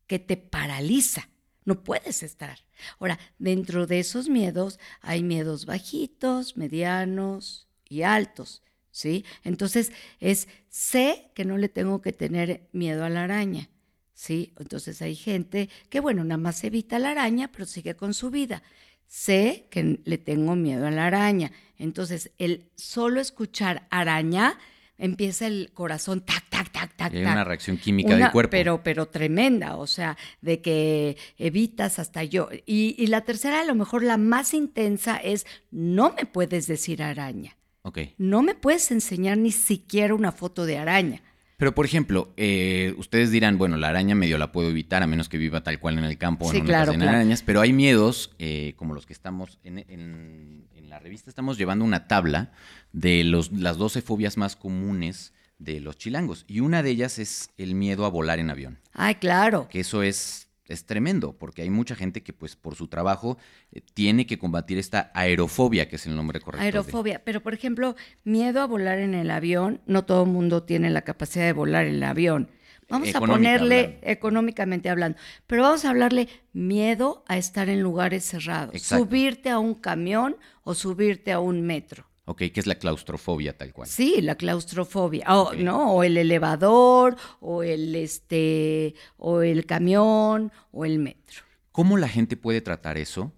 que 0.06 0.18
te 0.18 0.38
paraliza. 0.38 1.28
No 1.66 1.84
puedes 1.84 2.22
estar. 2.22 2.60
Ahora, 2.98 3.18
dentro 3.38 3.86
de 3.86 3.98
esos 3.98 4.30
miedos 4.30 4.80
hay 5.02 5.22
miedos 5.22 5.66
bajitos, 5.66 6.56
medianos 6.56 7.68
y 7.86 8.04
altos, 8.04 8.62
¿sí? 8.90 9.26
Entonces 9.42 9.92
es, 10.18 10.48
sé 10.70 11.30
que 11.34 11.44
no 11.44 11.58
le 11.58 11.68
tengo 11.68 12.00
que 12.00 12.14
tener 12.14 12.70
miedo 12.72 13.04
a 13.04 13.10
la 13.10 13.24
araña, 13.24 13.68
¿sí? 14.14 14.54
Entonces 14.58 15.02
hay 15.02 15.14
gente 15.14 15.68
que, 15.90 16.00
bueno, 16.00 16.24
nada 16.24 16.38
más 16.38 16.64
evita 16.64 16.98
la 16.98 17.10
araña, 17.10 17.50
pero 17.52 17.66
sigue 17.66 17.96
con 17.96 18.14
su 18.14 18.30
vida. 18.30 18.62
Sé 19.06 19.66
que 19.70 20.00
le 20.04 20.18
tengo 20.18 20.56
miedo 20.56 20.86
a 20.86 20.90
la 20.90 21.06
araña. 21.06 21.52
Entonces, 21.76 22.30
el 22.38 22.70
solo 22.76 23.20
escuchar 23.20 23.86
araña 23.90 24.58
empieza 24.96 25.46
el 25.46 25.70
corazón 25.74 26.24
tac, 26.24 26.48
tac, 26.48 26.70
tac, 26.70 26.96
tac. 26.96 27.12
hay 27.12 27.22
una 27.22 27.44
reacción 27.44 27.76
química 27.76 28.16
del 28.16 28.30
cuerpo. 28.30 28.50
Pero, 28.50 28.82
pero 28.82 29.06
tremenda, 29.06 29.76
o 29.76 29.86
sea, 29.86 30.16
de 30.40 30.60
que 30.62 31.16
evitas 31.36 31.98
hasta 31.98 32.24
yo. 32.24 32.48
Y, 32.64 32.94
y, 32.98 33.08
la 33.08 33.22
tercera, 33.22 33.60
a 33.60 33.64
lo 33.64 33.74
mejor 33.74 34.02
la 34.02 34.16
más 34.16 34.54
intensa, 34.54 35.16
es 35.16 35.46
no 35.70 36.14
me 36.14 36.26
puedes 36.26 36.66
decir 36.66 37.02
araña. 37.02 37.56
Ok. 37.82 37.98
No 38.16 38.42
me 38.42 38.54
puedes 38.54 38.90
enseñar 38.90 39.36
ni 39.36 39.52
siquiera 39.52 40.14
una 40.14 40.32
foto 40.32 40.64
de 40.64 40.78
araña. 40.78 41.22
Pero, 41.64 41.74
por 41.74 41.86
ejemplo, 41.86 42.30
eh, 42.36 42.94
ustedes 42.98 43.30
dirán, 43.30 43.56
bueno, 43.56 43.78
la 43.78 43.88
araña 43.88 44.14
medio 44.14 44.36
la 44.36 44.52
puedo 44.52 44.68
evitar 44.68 45.02
a 45.02 45.06
menos 45.06 45.30
que 45.30 45.38
viva 45.38 45.62
tal 45.62 45.80
cual 45.80 45.96
en 45.96 46.04
el 46.04 46.18
campo 46.18 46.44
o 46.44 46.52
en 46.52 46.60
una 46.62 46.82
arañas, 46.82 47.42
pero 47.42 47.62
hay 47.62 47.72
miedos, 47.72 48.32
eh, 48.38 48.74
como 48.76 48.92
los 48.92 49.06
que 49.06 49.14
estamos 49.14 49.58
en, 49.64 49.78
en, 49.78 50.68
la 50.90 50.98
revista, 50.98 51.30
estamos 51.30 51.56
llevando 51.56 51.82
una 51.86 52.06
tabla 52.06 52.52
de 52.92 53.24
los, 53.24 53.50
las 53.50 53.78
12 53.78 54.02
fobias 54.02 54.36
más 54.36 54.56
comunes 54.56 55.32
de 55.56 55.80
los 55.80 55.96
chilangos. 55.96 56.44
Y 56.48 56.60
una 56.60 56.82
de 56.82 56.90
ellas 56.90 57.18
es 57.18 57.48
el 57.56 57.74
miedo 57.74 58.04
a 58.04 58.10
volar 58.10 58.40
en 58.40 58.50
avión. 58.50 58.78
Ay, 58.92 59.14
claro. 59.14 59.66
Que 59.70 59.80
eso 59.80 60.02
es 60.02 60.43
es 60.72 60.86
tremendo, 60.86 61.36
porque 61.36 61.62
hay 61.62 61.70
mucha 61.70 61.94
gente 61.94 62.22
que 62.22 62.32
pues 62.32 62.56
por 62.56 62.74
su 62.74 62.88
trabajo 62.88 63.36
eh, 63.72 63.80
tiene 63.94 64.26
que 64.26 64.38
combatir 64.38 64.78
esta 64.78 65.10
aerofobia, 65.14 65.88
que 65.88 65.96
es 65.96 66.06
el 66.06 66.16
nombre 66.16 66.40
correcto. 66.40 66.64
Aerofobia, 66.64 67.22
pero 67.24 67.42
por 67.42 67.54
ejemplo, 67.54 67.96
miedo 68.24 68.60
a 68.60 68.66
volar 68.66 68.98
en 68.98 69.14
el 69.14 69.30
avión, 69.30 69.80
no 69.86 70.04
todo 70.04 70.24
el 70.24 70.30
mundo 70.30 70.62
tiene 70.62 70.90
la 70.90 71.02
capacidad 71.02 71.44
de 71.44 71.52
volar 71.52 71.86
en 71.86 71.96
el 71.96 72.02
avión. 72.02 72.50
Vamos 72.88 73.14
a 73.14 73.20
ponerle 73.20 73.98
económicamente 74.02 74.90
hablando, 74.90 75.18
pero 75.46 75.62
vamos 75.62 75.84
a 75.84 75.90
hablarle 75.90 76.28
miedo 76.52 77.24
a 77.28 77.38
estar 77.38 77.68
en 77.68 77.80
lugares 77.80 78.24
cerrados, 78.24 78.80
subirte 78.82 79.50
a 79.50 79.58
un 79.58 79.74
camión 79.74 80.36
o 80.62 80.74
subirte 80.74 81.32
a 81.32 81.40
un 81.40 81.62
metro. 81.62 82.06
Ok, 82.26 82.38
¿qué 82.38 82.60
es 82.60 82.66
la 82.66 82.76
claustrofobia 82.76 83.56
tal 83.56 83.72
cual? 83.72 83.88
Sí, 83.88 84.22
la 84.22 84.36
claustrofobia. 84.36 85.26
O, 85.28 85.52
¿no? 85.54 85.92
o 85.92 86.02
el 86.02 86.16
elevador, 86.16 87.16
o 87.40 87.62
el, 87.62 87.94
este, 87.94 88.94
o 89.18 89.42
el 89.42 89.66
camión, 89.66 90.50
o 90.72 90.84
el 90.86 90.98
metro. 90.98 91.42
¿Cómo 91.70 91.98
la 91.98 92.08
gente 92.08 92.36
puede 92.36 92.62
tratar 92.62 92.96
eso? 92.96 93.32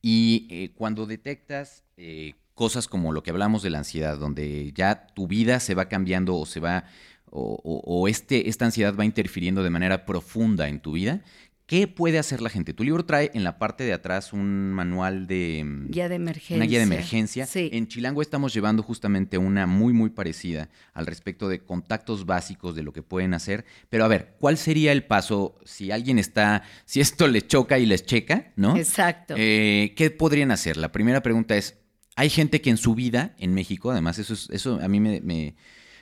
Y 0.00 0.46
eh, 0.50 0.72
cuando 0.74 1.04
detectas 1.04 1.84
eh, 1.98 2.34
cosas 2.54 2.88
como 2.88 3.12
lo 3.12 3.22
que 3.22 3.30
hablamos 3.30 3.62
de 3.62 3.70
la 3.70 3.78
ansiedad, 3.78 4.18
donde 4.18 4.72
ya 4.74 5.06
tu 5.08 5.26
vida 5.26 5.60
se 5.60 5.74
va 5.74 5.88
cambiando 5.88 6.36
o 6.36 6.46
se 6.46 6.60
va, 6.60 6.84
o, 7.30 7.60
o 7.62 8.08
este, 8.08 8.48
esta 8.48 8.64
ansiedad 8.64 8.94
va 8.98 9.04
interfiriendo 9.04 9.62
de 9.62 9.70
manera 9.70 10.06
profunda 10.06 10.68
en 10.68 10.80
tu 10.80 10.92
vida, 10.92 11.22
¿Qué 11.70 11.86
puede 11.86 12.18
hacer 12.18 12.42
la 12.42 12.50
gente? 12.50 12.74
Tu 12.74 12.82
libro 12.82 13.04
trae 13.04 13.30
en 13.32 13.44
la 13.44 13.56
parte 13.56 13.84
de 13.84 13.92
atrás 13.92 14.32
un 14.32 14.72
manual 14.72 15.28
de... 15.28 15.62
Mm, 15.64 15.90
guía 15.92 16.08
de 16.08 16.16
emergencia. 16.16 16.56
Una 16.56 16.64
guía 16.64 16.78
de 16.78 16.84
emergencia. 16.84 17.46
Sí. 17.46 17.70
En 17.72 17.86
Chilango 17.86 18.22
estamos 18.22 18.52
llevando 18.52 18.82
justamente 18.82 19.38
una 19.38 19.68
muy, 19.68 19.92
muy 19.92 20.10
parecida 20.10 20.68
al 20.94 21.06
respecto 21.06 21.48
de 21.48 21.60
contactos 21.60 22.26
básicos 22.26 22.74
de 22.74 22.82
lo 22.82 22.92
que 22.92 23.04
pueden 23.04 23.34
hacer. 23.34 23.64
Pero 23.88 24.04
a 24.04 24.08
ver, 24.08 24.34
¿cuál 24.40 24.58
sería 24.58 24.90
el 24.90 25.04
paso 25.04 25.60
si 25.64 25.92
alguien 25.92 26.18
está, 26.18 26.64
si 26.86 27.00
esto 27.00 27.28
les 27.28 27.46
choca 27.46 27.78
y 27.78 27.86
les 27.86 28.04
checa, 28.04 28.52
¿no? 28.56 28.76
Exacto. 28.76 29.34
Eh, 29.38 29.94
¿Qué 29.96 30.10
podrían 30.10 30.50
hacer? 30.50 30.76
La 30.76 30.90
primera 30.90 31.22
pregunta 31.22 31.56
es, 31.56 31.78
hay 32.16 32.30
gente 32.30 32.60
que 32.60 32.70
en 32.70 32.78
su 32.78 32.96
vida, 32.96 33.36
en 33.38 33.54
México, 33.54 33.92
además 33.92 34.18
eso, 34.18 34.34
eso 34.52 34.80
a 34.82 34.88
mí 34.88 34.98
me, 34.98 35.20
me, 35.20 35.54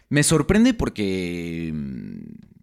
me 0.08 0.22
sorprende 0.22 0.72
porque 0.72 1.70
mm, 1.74 2.57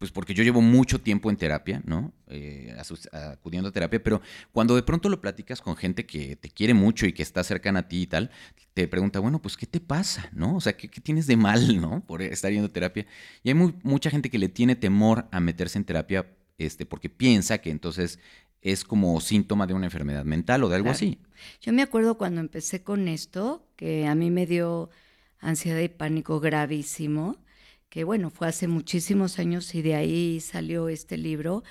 pues 0.00 0.12
porque 0.12 0.32
yo 0.32 0.42
llevo 0.42 0.62
mucho 0.62 0.98
tiempo 0.98 1.28
en 1.28 1.36
terapia, 1.36 1.82
¿no? 1.84 2.14
Eh, 2.28 2.74
acudiendo 3.12 3.68
a 3.68 3.72
terapia, 3.72 4.02
pero 4.02 4.22
cuando 4.50 4.74
de 4.74 4.82
pronto 4.82 5.10
lo 5.10 5.20
platicas 5.20 5.60
con 5.60 5.76
gente 5.76 6.06
que 6.06 6.36
te 6.36 6.48
quiere 6.48 6.72
mucho 6.72 7.04
y 7.04 7.12
que 7.12 7.22
está 7.22 7.44
cercana 7.44 7.80
a 7.80 7.88
ti 7.88 8.00
y 8.00 8.06
tal, 8.06 8.30
te 8.72 8.88
pregunta, 8.88 9.20
bueno, 9.20 9.42
pues, 9.42 9.58
¿qué 9.58 9.66
te 9.66 9.78
pasa, 9.78 10.30
no? 10.32 10.56
O 10.56 10.60
sea, 10.62 10.74
¿qué, 10.74 10.88
tienes 10.88 11.26
de 11.26 11.36
mal, 11.36 11.78
no? 11.82 12.02
Por 12.06 12.22
estar 12.22 12.50
yendo 12.50 12.68
a 12.68 12.72
terapia. 12.72 13.06
Y 13.42 13.50
hay 13.50 13.54
mucha 13.54 14.08
gente 14.08 14.30
que 14.30 14.38
le 14.38 14.48
tiene 14.48 14.74
temor 14.74 15.28
a 15.30 15.38
meterse 15.38 15.76
en 15.76 15.84
terapia 15.84 16.26
este, 16.56 16.86
porque 16.86 17.10
piensa 17.10 17.58
que 17.58 17.68
entonces 17.68 18.20
es 18.62 18.84
como 18.84 19.20
síntoma 19.20 19.66
de 19.66 19.74
una 19.74 19.84
enfermedad 19.84 20.24
mental 20.24 20.64
o 20.64 20.70
de 20.70 20.76
algo 20.76 20.88
así. 20.88 21.18
Yo 21.60 21.74
me 21.74 21.82
acuerdo 21.82 22.16
cuando 22.16 22.40
empecé 22.40 22.82
con 22.82 23.06
esto, 23.06 23.68
que 23.76 24.06
a 24.06 24.14
mí 24.14 24.30
me 24.30 24.46
dio 24.46 24.88
ansiedad 25.40 25.80
y 25.80 25.88
pánico 25.88 26.40
gravísimo 26.40 27.36
que 27.90 28.04
bueno, 28.04 28.30
fue 28.30 28.48
hace 28.48 28.68
muchísimos 28.68 29.38
años 29.38 29.74
y 29.74 29.82
de 29.82 29.96
ahí 29.96 30.40
salió 30.40 30.88
este 30.88 31.18
libro, 31.18 31.64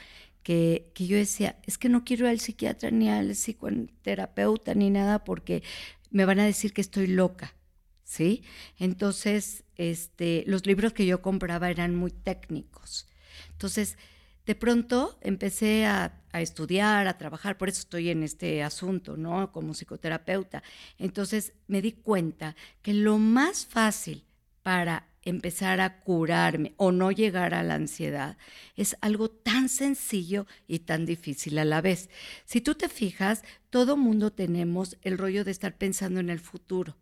que, 0.44 0.92
que 0.94 1.08
yo 1.08 1.18
decía, 1.18 1.58
es 1.64 1.78
que 1.78 1.90
no 1.90 2.04
quiero 2.04 2.28
al 2.28 2.40
psiquiatra 2.40 2.92
ni 2.92 3.10
al 3.10 3.36
psicoterapeuta 3.36 4.76
ni 4.76 4.90
nada 4.90 5.24
porque 5.24 5.64
me 6.12 6.26
van 6.26 6.40
a 6.40 6.46
decir 6.46 6.74
que 6.74 6.82
estoy 6.82 7.08
loca, 7.08 7.56
¿sí? 8.04 8.44
Entonces, 8.78 9.64
este, 9.76 10.44
los 10.46 10.66
libros 10.66 10.94
que 10.94 11.06
yo 11.06 11.22
compraba 11.22 11.70
eran 11.70 11.96
muy 11.96 12.12
técnicos. 12.12 13.08
Entonces, 13.52 13.98
de 14.46 14.56
pronto 14.56 15.18
empecé 15.22 15.86
a, 15.86 16.22
a, 16.32 16.42
estudiar, 16.42 17.08
a 17.08 17.18
trabajar, 17.18 17.58
por 17.58 17.70
eso 17.70 17.82
estoy 17.82 18.10
en 18.10 18.24
este 18.24 18.64
asunto, 18.64 19.16
¿no? 19.16 19.52
Como 19.52 19.74
psicoterapeuta. 19.74 20.64
Entonces 20.98 21.54
me 21.68 21.82
di 21.82 21.94
cuenta 21.94 22.56
que 22.82 22.94
lo 22.94 23.20
más 23.20 23.66
fácil 23.66 24.26
para 24.64 25.09
empezar 25.24 25.82
a 25.82 26.00
curarme 26.02 26.74
o 26.78 26.92
no 26.92 27.12
llegar 27.12 27.54
a 27.54 27.64
la 27.64 27.76
ansiedad 27.76 28.38
es 28.76 28.98
algo 29.02 29.30
tan 29.30 29.70
sencillo 29.70 30.48
y 30.68 30.80
tan 30.80 31.06
difícil 31.06 31.58
a 31.58 31.66
la 31.66 31.82
vez. 31.82 32.10
Si 32.46 32.62
tú 32.62 32.76
te 32.76 32.90
fijas, 32.90 33.44
todo 33.70 33.98
mundo 33.98 34.32
tenemos 34.32 34.98
el 35.02 35.18
rollo 35.18 35.44
de 35.44 35.52
estar 35.52 35.78
pensando 35.78 36.20
en 36.20 36.30
el 36.30 36.40
futuro 36.40 36.98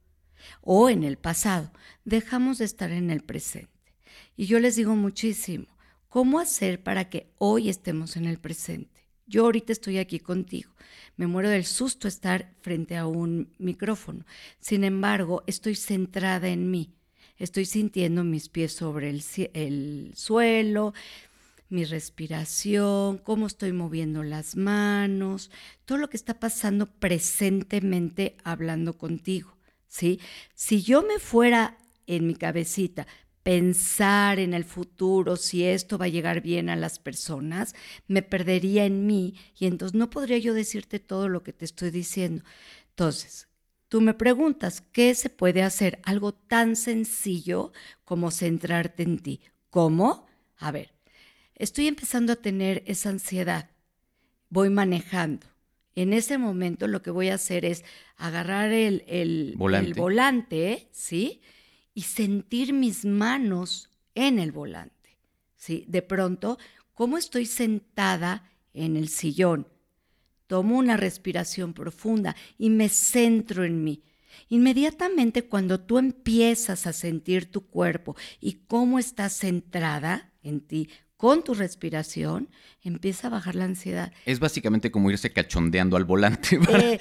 o 0.62 0.90
en 0.90 1.04
el 1.04 1.18
pasado. 1.18 1.72
Dejamos 2.06 2.58
de 2.58 2.66
estar 2.66 2.92
en 2.92 3.12
el 3.12 3.22
presente. 3.22 3.70
Y 4.36 4.46
yo 4.46 4.60
les 4.60 4.76
digo 4.76 4.96
muchísimo, 4.96 5.68
¿cómo 6.10 6.40
hacer 6.40 6.84
para 6.84 7.10
que 7.10 7.32
hoy 7.38 7.70
estemos 7.70 8.18
en 8.18 8.26
el 8.26 8.40
presente? 8.40 9.08
Yo 9.26 9.44
ahorita 9.44 9.74
estoy 9.74 9.98
aquí 9.98 10.20
contigo. 10.20 10.72
Me 11.18 11.28
muero 11.28 11.50
del 11.50 11.66
susto 11.66 12.08
estar 12.08 12.54
frente 12.62 12.96
a 12.96 13.08
un 13.08 13.54
micrófono. 13.58 14.26
Sin 14.60 14.84
embargo, 14.84 15.44
estoy 15.48 15.76
centrada 15.76 16.48
en 16.48 16.72
mí 16.72 16.94
estoy 17.38 17.66
sintiendo 17.66 18.24
mis 18.24 18.50
pies 18.50 18.74
sobre 18.74 19.10
el, 19.10 20.12
suelo, 20.16 20.94
mi 21.70 21.86
respiración, 21.86 23.18
cómo 23.18 23.48
estoy 23.48 23.74
moviendo 23.74 24.24
las 24.24 24.56
manos, 24.56 25.52
todo 25.86 25.98
lo 25.98 26.10
que 26.10 26.18
está 26.18 26.40
pasando 26.40 26.86
presentemente 26.88 28.38
hablando 28.44 28.98
contigo, 28.98 29.58
¿sí? 29.88 30.20
Si 30.54 30.82
yo 30.82 31.04
me 31.04 31.20
fuera 31.20 31.78
en 32.06 32.26
mi 32.26 32.36
cabecita 32.36 33.06
pensar 33.44 34.40
en 34.40 34.54
el 34.54 34.66
futuro, 34.66 35.38
si 35.38 35.64
esto 35.64 35.98
va 35.98 36.06
a 36.06 36.10
llegar 36.10 36.42
bien 36.42 36.70
a 36.70 36.76
las 36.76 37.00
personas, 37.00 37.76
me 38.08 38.22
perdería 38.22 38.86
en 38.86 39.06
mí 39.06 39.36
y 39.58 39.68
entonces 39.68 39.98
no 39.98 40.10
podría 40.10 40.38
yo 40.38 40.54
decirte 40.54 41.00
todo 41.00 41.30
lo 41.30 41.44
que 41.44 41.54
te 41.54 41.64
estoy 41.64 41.92
diciendo. 41.92 42.44
Entonces, 42.90 43.48
tú 43.90 44.02
me 44.02 44.14
preguntas, 44.14 44.82
¿qué 44.92 45.14
se 45.16 45.30
puede 45.30 45.64
hacer? 45.64 46.00
Algo 46.04 46.34
tan 46.34 46.76
sencillo 46.76 47.72
como 48.06 48.32
centrarte 48.32 49.04
en 49.04 49.20
ti. 49.20 49.42
¿Cómo? 49.70 50.28
A 50.58 50.72
ver, 50.72 50.94
estoy 51.56 51.88
empezando 51.88 52.34
a 52.34 52.38
tener 52.38 52.84
esa 52.86 53.10
ansiedad. 53.10 53.70
Voy 54.50 54.70
manejando. 54.70 55.48
En 55.96 56.14
ese 56.14 56.38
momento 56.38 56.88
lo 56.88 57.02
que 57.02 57.10
voy 57.10 57.30
a 57.30 57.36
hacer 57.36 57.66
es 57.66 57.84
agarrar 58.18 58.72
el, 58.72 59.54
volante. 59.58 59.88
el 59.88 59.94
volante, 59.96 60.88
¿sí? 60.92 61.42
Y 61.94 62.04
sentir 62.04 62.72
mis 62.72 63.04
manos 63.04 63.90
en 64.14 64.38
el 64.38 64.52
volante, 64.52 65.18
¿sí? 65.56 65.86
De 65.88 66.04
pronto, 66.04 66.60
¿cómo 66.94 67.18
estoy 67.18 67.48
sentada 67.48 68.52
en 68.74 68.96
el 68.96 69.10
sillón? 69.10 69.68
Tomo 70.48 70.78
una 70.78 70.98
respiración 70.98 71.74
profunda 71.74 72.36
y 72.58 72.70
me 72.70 72.90
centro 72.90 73.64
en 73.64 73.84
mí. 73.84 74.04
Inmediatamente 74.50 75.44
cuando 75.44 75.80
tú 75.80 75.98
empiezas 75.98 76.88
a 76.88 76.94
sentir 76.94 77.52
tu 77.52 77.68
cuerpo 77.68 78.16
y 78.40 78.54
cómo 78.68 79.00
estás 79.00 79.34
centrada 79.38 80.32
en 80.42 80.62
ti 80.62 80.90
con 81.18 81.44
tu 81.44 81.56
respiración, 81.56 82.48
empieza 82.84 83.28
a 83.28 83.32
bajar 83.32 83.56
la 83.56 83.66
ansiedad. 83.66 84.14
Es 84.26 84.40
básicamente 84.40 84.92
como 84.92 85.10
irse 85.10 85.34
cachondeando 85.34 85.98
al 85.98 86.06
volante. 86.06 86.60
Eh, 86.78 87.00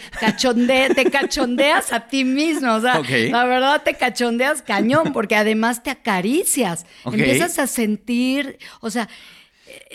te 0.94 1.10
cachondeas 1.10 1.92
a 1.92 2.08
ti 2.08 2.24
mismo, 2.24 2.74
o 2.74 2.80
sea, 2.80 3.02
la 3.30 3.44
verdad 3.44 3.82
te 3.82 3.94
cachondeas 3.94 4.62
cañón, 4.62 5.12
porque 5.12 5.36
además 5.36 5.82
te 5.82 5.90
acaricias, 5.90 6.86
empiezas 7.04 7.58
a 7.58 7.66
sentir, 7.66 8.58
o 8.80 8.90
sea, 8.90 9.08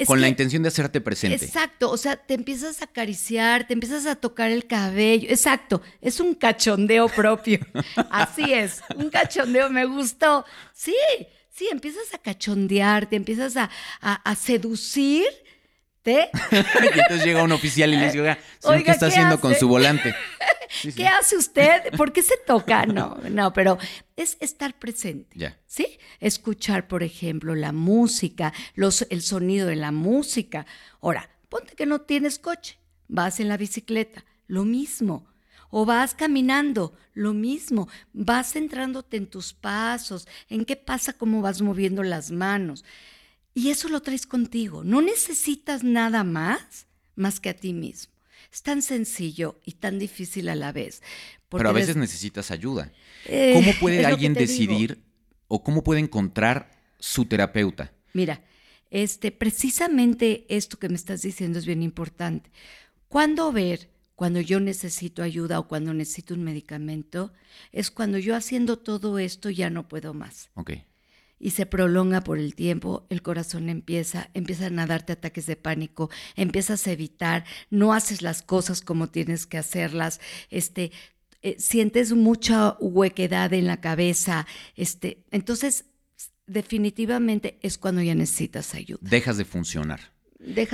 con 0.05 0.21
la 0.21 0.27
intención 0.27 0.63
de 0.63 0.69
hacerte 0.69 1.01
presente. 1.01 1.45
Exacto, 1.45 1.89
o 1.89 1.97
sea, 1.97 2.17
te 2.17 2.33
empiezas 2.33 2.81
a 2.81 2.85
acariciar, 2.85 3.67
te 3.67 3.73
empiezas 3.73 4.05
a 4.05 4.15
tocar 4.15 4.51
el 4.51 4.65
cabello. 4.65 5.27
Exacto, 5.29 5.81
es 6.01 6.19
un 6.19 6.35
cachondeo 6.35 7.07
propio. 7.09 7.59
Así 8.09 8.53
es, 8.53 8.81
un 8.95 9.09
cachondeo, 9.09 9.69
me 9.69 9.85
gustó. 9.85 10.45
Sí, 10.73 10.95
sí, 11.49 11.67
empiezas 11.71 12.13
a 12.13 12.17
cachondear, 12.17 13.07
te 13.07 13.15
empiezas 13.15 13.57
a, 13.57 13.69
a, 14.01 14.35
seducir. 14.35 15.25
y 16.51 16.99
entonces 16.99 17.23
llega 17.23 17.43
un 17.43 17.51
oficial 17.51 17.93
y 17.93 17.97
le 17.97 18.05
dice, 18.05 18.21
oiga, 18.21 18.37
¿qué 18.83 18.91
está 18.91 19.07
haciendo 19.07 19.39
con 19.39 19.55
su 19.55 19.67
volante? 19.67 20.15
¿Qué 20.95 21.07
hace 21.07 21.37
usted? 21.37 21.91
¿Por 21.97 22.11
qué 22.11 22.23
se 22.23 22.37
toca? 22.37 22.85
No, 22.85 23.17
no, 23.29 23.53
pero 23.53 23.77
es 24.15 24.37
estar 24.39 24.77
presente. 24.79 25.55
¿Sí? 25.67 25.99
Escuchar, 26.19 26.87
por 26.87 27.03
ejemplo, 27.03 27.55
la 27.55 27.71
música, 27.71 28.53
los, 28.73 29.05
el 29.09 29.21
sonido 29.21 29.67
de 29.67 29.75
la 29.75 29.91
música. 29.91 30.65
Ahora, 31.01 31.29
ponte 31.49 31.75
que 31.75 31.85
no 31.85 32.01
tienes 32.01 32.39
coche, 32.39 32.79
vas 33.07 33.39
en 33.39 33.47
la 33.47 33.57
bicicleta, 33.57 34.25
lo 34.47 34.63
mismo. 34.63 35.27
O 35.69 35.85
vas 35.85 36.13
caminando, 36.15 36.93
lo 37.13 37.33
mismo. 37.33 37.87
Vas 38.11 38.53
centrándote 38.53 39.17
en 39.17 39.27
tus 39.27 39.53
pasos, 39.53 40.27
en 40.49 40.65
qué 40.65 40.75
pasa, 40.75 41.13
cómo 41.13 41.41
vas 41.41 41.61
moviendo 41.61 42.03
las 42.03 42.31
manos. 42.31 42.83
Y 43.53 43.69
eso 43.69 43.89
lo 43.89 44.01
traes 44.01 44.25
contigo. 44.25 44.83
No 44.83 45.01
necesitas 45.01 45.83
nada 45.83 46.23
más 46.23 46.87
más 47.15 47.39
que 47.39 47.49
a 47.49 47.53
ti 47.55 47.73
mismo. 47.73 48.13
Es 48.51 48.63
tan 48.63 48.81
sencillo 48.81 49.59
y 49.65 49.73
tan 49.73 49.99
difícil 49.99 50.49
a 50.49 50.55
la 50.55 50.71
vez. 50.71 51.01
Pero 51.49 51.69
a 51.69 51.73
veces 51.73 51.95
necesitas 51.95 52.51
ayuda. 52.51 52.91
Eh, 53.25 53.53
¿Cómo 53.53 53.73
puede 53.79 54.05
alguien 54.05 54.33
decidir 54.33 55.01
o 55.47 55.63
cómo 55.63 55.83
puede 55.83 55.99
encontrar 55.99 56.71
su 56.99 57.25
terapeuta? 57.25 57.93
Mira, 58.13 58.43
este, 58.89 59.31
precisamente 59.31 60.45
esto 60.49 60.79
que 60.79 60.89
me 60.89 60.95
estás 60.95 61.21
diciendo 61.21 61.59
es 61.59 61.65
bien 61.65 61.83
importante. 61.83 62.51
¿Cuándo 63.07 63.51
ver 63.51 63.89
cuando 64.15 64.39
yo 64.39 64.59
necesito 64.59 65.23
ayuda 65.23 65.59
o 65.59 65.67
cuando 65.67 65.93
necesito 65.93 66.33
un 66.33 66.43
medicamento? 66.43 67.33
Es 67.71 67.91
cuando 67.91 68.17
yo 68.17 68.35
haciendo 68.35 68.77
todo 68.77 69.19
esto 69.19 69.49
ya 69.49 69.69
no 69.69 69.87
puedo 69.87 70.13
más. 70.13 70.49
Ok 70.55 70.71
y 71.41 71.51
se 71.51 71.65
prolonga 71.65 72.21
por 72.21 72.37
el 72.37 72.55
tiempo, 72.55 73.05
el 73.09 73.21
corazón 73.21 73.67
empieza, 73.69 74.29
empiezan 74.33 74.77
a 74.79 74.85
darte 74.85 75.13
ataques 75.13 75.47
de 75.47 75.55
pánico, 75.55 76.09
empiezas 76.35 76.85
a 76.87 76.91
evitar, 76.91 77.43
no 77.69 77.93
haces 77.93 78.21
las 78.21 78.43
cosas 78.43 78.81
como 78.81 79.09
tienes 79.09 79.47
que 79.47 79.57
hacerlas, 79.57 80.21
este, 80.49 80.91
eh, 81.41 81.55
sientes 81.57 82.13
mucha 82.13 82.77
huequedad 82.79 83.51
en 83.53 83.65
la 83.65 83.81
cabeza, 83.81 84.45
este, 84.75 85.23
entonces 85.31 85.85
definitivamente 86.45 87.57
es 87.61 87.77
cuando 87.77 88.01
ya 88.01 88.13
necesitas 88.13 88.75
ayuda. 88.75 88.99
Dejas 89.01 89.37
de 89.37 89.45
funcionar 89.45 90.10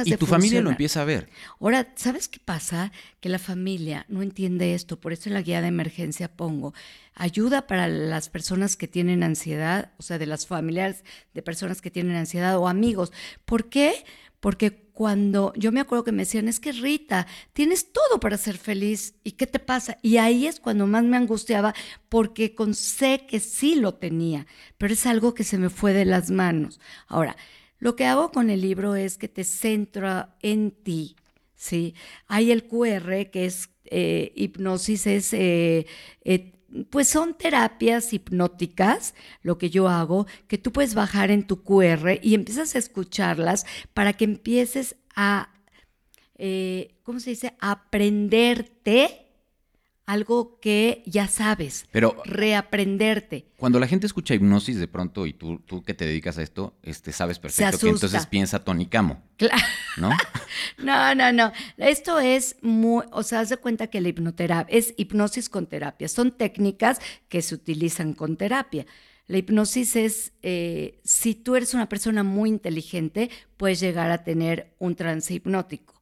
y 0.06 0.16
tu 0.16 0.26
familia 0.26 0.62
lo 0.62 0.70
empieza 0.70 1.02
a 1.02 1.06
ver. 1.06 1.30
Ahora, 1.60 1.94
¿sabes 1.96 2.28
qué 2.28 2.39
pasa? 2.39 2.91
Que 3.20 3.30
la 3.30 3.39
familia 3.39 4.06
no 4.08 4.22
entiende 4.22 4.74
esto, 4.74 5.00
por 5.00 5.13
eso 5.13 5.30
en 5.30 5.34
la 5.34 5.41
guía 5.41 5.62
de 5.62 5.68
emergencia 5.68 6.32
pongo 6.36 6.74
ayuda 7.13 7.68
para 7.68 7.88
las 7.88 8.30
personas 8.30 8.78
que 8.78 8.88
tienen 8.88 9.24
ansiedad, 9.24 9.91
o 9.98 10.04
sea, 10.04 10.18
de 10.18 10.26
las 10.28 10.48
familiares 10.48 11.04
de 11.34 11.41
personas 11.41 11.82
que 11.82 11.91
tienen 11.91 12.15
ansiedad 12.15 12.58
o 12.58 12.68
amigos. 12.68 13.12
¿Por 13.46 13.70
qué? 13.70 14.06
Porque 14.39 14.88
cuando 14.94 15.52
yo 15.56 15.72
me 15.72 15.80
acuerdo 15.80 16.04
que 16.04 16.12
me 16.12 16.24
decían, 16.24 16.48
es 16.48 16.60
que 16.60 16.72
Rita, 16.72 17.28
tienes 17.54 17.91
todo 17.91 18.20
para 18.20 18.38
ser 18.38 18.58
feliz, 18.58 19.15
¿y 19.24 19.34
qué 19.34 19.48
te 19.48 19.60
pasa? 19.60 19.98
Y 20.02 20.18
ahí 20.18 20.48
es 20.48 20.60
cuando 20.60 20.88
más 20.88 21.04
me 21.04 21.18
angustiaba, 21.18 21.74
porque 22.08 22.56
con 22.56 22.74
sé 22.74 23.26
que 23.28 23.39
sí 23.39 23.76
lo 23.76 23.96
tenía, 23.96 24.48
pero 24.78 24.94
es 24.94 25.06
algo 25.06 25.34
que 25.34 25.44
se 25.44 25.58
me 25.58 25.70
fue 25.70 25.94
de 25.94 26.06
las 26.06 26.30
manos. 26.30 26.80
Ahora, 27.08 27.36
lo 27.80 27.96
que 27.96 28.06
hago 28.06 28.32
con 28.32 28.50
el 28.50 28.62
libro 28.62 28.96
es 28.96 29.18
que 29.18 29.28
te 29.28 29.44
centra 29.44 30.36
en 30.42 30.72
ti, 30.72 31.16
¿sí? 31.56 31.94
Hay 32.28 32.52
el 32.52 32.68
QR, 32.68 33.30
que 33.32 33.46
es 33.46 33.70
eh, 33.86 34.32
hipnosis, 34.36 35.08
es, 35.08 35.34
eh, 35.34 35.86
eh, 36.24 36.54
pues 36.90 37.08
son 37.08 37.38
terapias 37.38 38.13
hipnóticas, 38.13 39.13
lo 39.42 39.58
que 39.58 39.70
yo 39.70 39.88
hago, 39.88 40.28
que 40.48 40.58
tú 40.58 40.72
puedes 40.72 40.96
bajar 40.96 41.32
en 41.32 41.46
tu 41.46 41.63
QR 41.63 42.20
y 42.22 42.34
empiezas 42.34 42.76
a 42.76 42.80
escucharlas 42.80 43.66
para 43.94 44.13
que 44.13 44.26
empieces 44.26 44.96
a, 45.16 45.54
¿cómo 47.04 47.20
se 47.20 47.32
dice? 47.32 47.56
Aprenderte 47.60 49.27
algo 50.08 50.58
que 50.62 51.04
ya 51.06 51.28
sabes, 51.28 51.86
pero 51.91 52.15
reaprenderte. 52.24 53.46
Cuando 53.58 53.78
la 53.78 53.88
gente 53.88 54.08
escucha 54.08 54.34
hipnosis 54.34 54.80
de 54.80 54.88
pronto 54.88 55.26
y 55.26 55.34
tú, 55.34 55.60
tú 55.60 55.84
que 55.84 55.93
te 55.93 56.06
dedicas 56.06 56.38
a 56.38 56.43
esto, 56.43 56.74
este, 56.82 57.12
sabes 57.12 57.39
perfecto 57.39 57.78
que 57.78 57.89
entonces 57.89 58.26
piensa 58.26 58.63
tonicamo. 58.63 59.22
Claro. 59.36 59.62
¿No? 59.98 60.10
no, 60.78 61.13
no, 61.13 61.34
no. 61.34 61.52
Esto 61.76 62.20
es 62.20 62.56
muy, 62.62 63.04
o 63.12 63.22
sea, 63.22 63.41
haz 63.41 63.50
de 63.50 63.58
cuenta 63.58 63.88
que 63.88 64.00
la 64.00 64.08
hipnoterapia 64.08 64.76
es 64.76 64.93
hipnosis 64.98 65.50
con 65.50 65.67
terapia. 65.67 66.08
Son 66.08 66.32
técnicas 66.32 67.00
que 67.28 67.41
se 67.41 67.54
utilizan 67.54 68.13
con 68.13 68.38
terapia. 68.38 68.86
La 69.28 69.39
hipnosis 69.39 69.98
es, 69.98 70.32
eh, 70.41 71.02
si 71.04 71.36
tú 71.36 71.58
eres 71.58 71.74
una 71.74 71.89
persona 71.89 72.24
muy 72.24 72.48
inteligente, 72.48 73.30
puedes 73.58 73.82
llegar 73.82 74.10
a 74.10 74.24
tener 74.24 74.74
un 74.80 74.96
trance 74.96 75.34
hipnótico. 75.34 75.97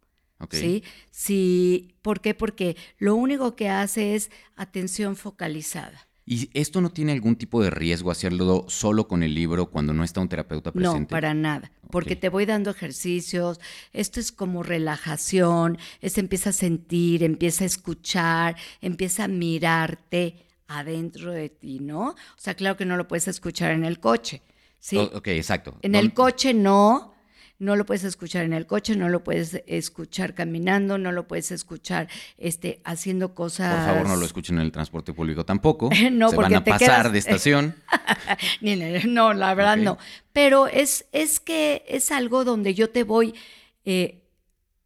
¿Sí? 0.52 0.84
sí. 1.12 1.96
¿Por 2.02 2.22
qué? 2.22 2.34
Porque 2.34 2.76
lo 2.98 3.16
único 3.16 3.56
que 3.56 3.70
hace 3.70 4.16
es 4.16 4.30
atención 4.56 5.16
focalizada. 5.16 6.08
¿Y 6.28 6.50
esto 6.60 6.82
no 6.82 6.90
tiene 6.90 7.12
algún 7.12 7.36
tipo 7.36 7.62
de 7.62 7.70
riesgo 7.70 8.10
hacerlo 8.10 8.66
solo 8.68 9.08
con 9.08 9.22
el 9.22 9.36
libro 9.36 9.68
cuando 9.68 9.94
no 9.94 10.04
está 10.04 10.22
un 10.22 10.28
terapeuta 10.28 10.72
presente? 10.72 11.02
No, 11.02 11.08
para 11.08 11.36
nada, 11.36 11.72
porque 11.92 12.16
te 12.16 12.30
voy 12.30 12.48
dando 12.48 12.72
ejercicios, 12.72 13.60
esto 13.94 14.20
es 14.20 14.32
como 14.32 14.64
relajación, 14.64 15.78
es 16.02 16.18
empieza 16.18 16.50
a 16.50 16.54
sentir, 16.54 17.24
empieza 17.24 17.64
a 17.64 17.68
escuchar, 17.68 18.56
empieza 18.82 19.26
a 19.26 19.28
mirarte 19.28 20.48
adentro 20.68 21.32
de 21.32 21.50
ti, 21.50 21.80
¿no? 21.80 22.10
O 22.10 22.16
sea, 22.38 22.56
claro 22.56 22.76
que 22.76 22.86
no 22.86 22.98
lo 22.98 23.08
puedes 23.08 23.28
escuchar 23.28 23.72
en 23.72 23.86
el 23.86 24.00
coche, 24.00 24.42
¿sí? 24.80 24.98
ok, 24.98 25.28
exacto. 25.28 25.78
En 25.84 25.94
el 25.94 26.16
coche 26.16 26.56
no, 26.56 27.14
no 27.58 27.76
lo 27.76 27.86
puedes 27.86 28.04
escuchar 28.04 28.44
en 28.44 28.54
el 28.54 28.66
coche, 28.66 28.96
no 28.96 29.10
lo 29.10 29.24
puedes 29.24 29.62
escuchar 29.66 30.34
caminando, 30.34 30.98
no 30.98 31.12
lo 31.12 31.28
puedes 31.28 31.52
escuchar 31.52 32.10
este, 32.38 32.82
haciendo 32.84 33.34
cosas. 33.34 33.76
Por 33.76 33.86
favor, 33.86 34.08
no 34.08 34.16
lo 34.18 34.26
escuchen 34.26 34.58
en 34.58 34.64
el 34.64 34.72
transporte 34.72 35.14
público 35.14 35.46
tampoco. 35.46 35.90
no, 36.12 36.30
Se 36.30 36.36
van 36.36 36.54
a 36.54 36.64
pasar 36.64 37.12
de 37.12 37.20
estación. 37.20 37.76
no, 39.08 39.34
la 39.34 39.54
verdad 39.54 39.78
no. 39.78 39.98
Pero 40.34 40.68
es, 40.68 41.06
es 41.12 41.40
que 41.40 41.86
es 41.88 42.12
algo 42.12 42.44
donde 42.44 42.74
yo 42.74 42.90
te 42.90 43.04
voy. 43.04 43.34
Eh, 43.86 44.24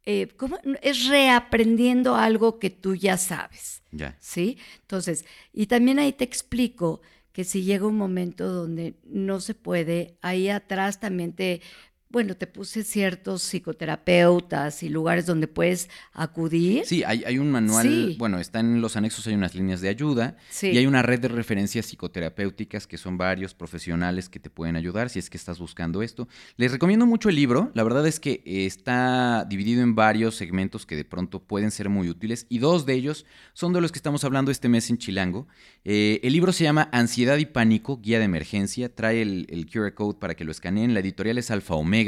eh, 0.06 0.28
¿cómo? 0.36 0.58
Es 0.82 1.08
reaprendiendo 1.08 2.14
algo 2.14 2.58
que 2.58 2.70
tú 2.70 2.94
ya 2.94 3.16
sabes. 3.16 3.82
Ya. 3.90 4.16
¿Sí? 4.20 4.58
Entonces, 4.82 5.24
y 5.52 5.66
también 5.66 5.98
ahí 5.98 6.12
te 6.12 6.24
explico 6.24 7.00
que 7.32 7.44
si 7.44 7.62
llega 7.62 7.86
un 7.86 7.96
momento 7.96 8.48
donde 8.48 8.94
no 9.04 9.40
se 9.40 9.54
puede, 9.54 10.18
ahí 10.20 10.48
atrás 10.48 11.00
también 11.00 11.32
te 11.32 11.62
bueno, 12.10 12.36
te 12.36 12.48
puse 12.48 12.82
ciertos 12.82 13.42
psicoterapeutas 13.42 14.82
y 14.82 14.88
lugares 14.88 15.26
donde 15.26 15.46
puedes 15.46 15.88
acudir. 16.12 16.84
Sí, 16.84 17.04
hay, 17.04 17.38
un 17.38 17.52
manual, 17.52 18.16
bueno, 18.18 18.40
está 18.40 18.58
en 18.58 18.80
los 18.80 18.96
anexos, 18.96 19.28
hay 19.28 19.34
unas 19.34 19.54
líneas 19.54 19.80
de 19.80 19.88
ayuda 19.88 20.36
y 20.60 20.76
hay 20.76 20.86
una 20.86 21.02
red 21.02 21.20
de 21.20 21.28
referencias 21.28 21.86
psicoterapéuticas 21.86 22.88
que 22.88 22.98
son 22.98 23.16
varios 23.16 23.54
profesionales 23.54 24.28
que 24.28 24.40
te 24.40 24.50
pueden 24.50 24.74
ayudar 24.74 25.08
si 25.08 25.20
es 25.20 25.30
que 25.30 25.36
estás 25.36 25.60
buscando 25.60 26.02
esto. 26.02 26.26
Les 26.56 26.72
recomiendo 26.72 27.06
mucho 27.06 27.28
el 27.28 27.36
libro, 27.36 27.70
la 27.74 27.84
verdad 27.84 28.04
es 28.08 28.18
que 28.18 28.42
está 28.44 29.46
dividido 29.48 29.82
en 29.82 29.94
varios 29.94 30.34
segmentos 30.34 30.86
que 30.86 30.96
de 30.96 31.04
pronto 31.04 31.40
pueden 31.40 31.70
ser 31.70 31.90
muy 31.90 32.08
útiles 32.08 32.46
y 32.48 32.58
dos 32.58 32.86
de 32.86 32.94
ellos 32.94 33.24
son 33.52 33.72
de 33.72 33.80
los 33.80 33.92
que 33.92 33.98
estamos 33.98 34.24
hablando 34.24 34.50
este 34.50 34.68
mes 34.68 34.90
en 34.90 34.98
Chilango. 34.98 35.46
Eh, 35.84 36.18
el 36.24 36.32
libro 36.32 36.52
se 36.52 36.64
llama 36.64 36.88
Ansiedad 36.90 37.38
y 37.38 37.46
Pánico, 37.46 38.00
Guía 38.02 38.18
de 38.18 38.24
Emergencia, 38.24 38.92
trae 38.92 39.22
el, 39.22 39.46
el 39.48 39.66
QR 39.70 39.94
Code 39.94 40.18
para 40.18 40.34
que 40.34 40.44
lo 40.44 40.50
escaneen, 40.50 40.92
la 40.92 41.00
editorial 41.00 41.38
es 41.38 41.52
Alfa 41.52 41.74
Omega 41.74 41.99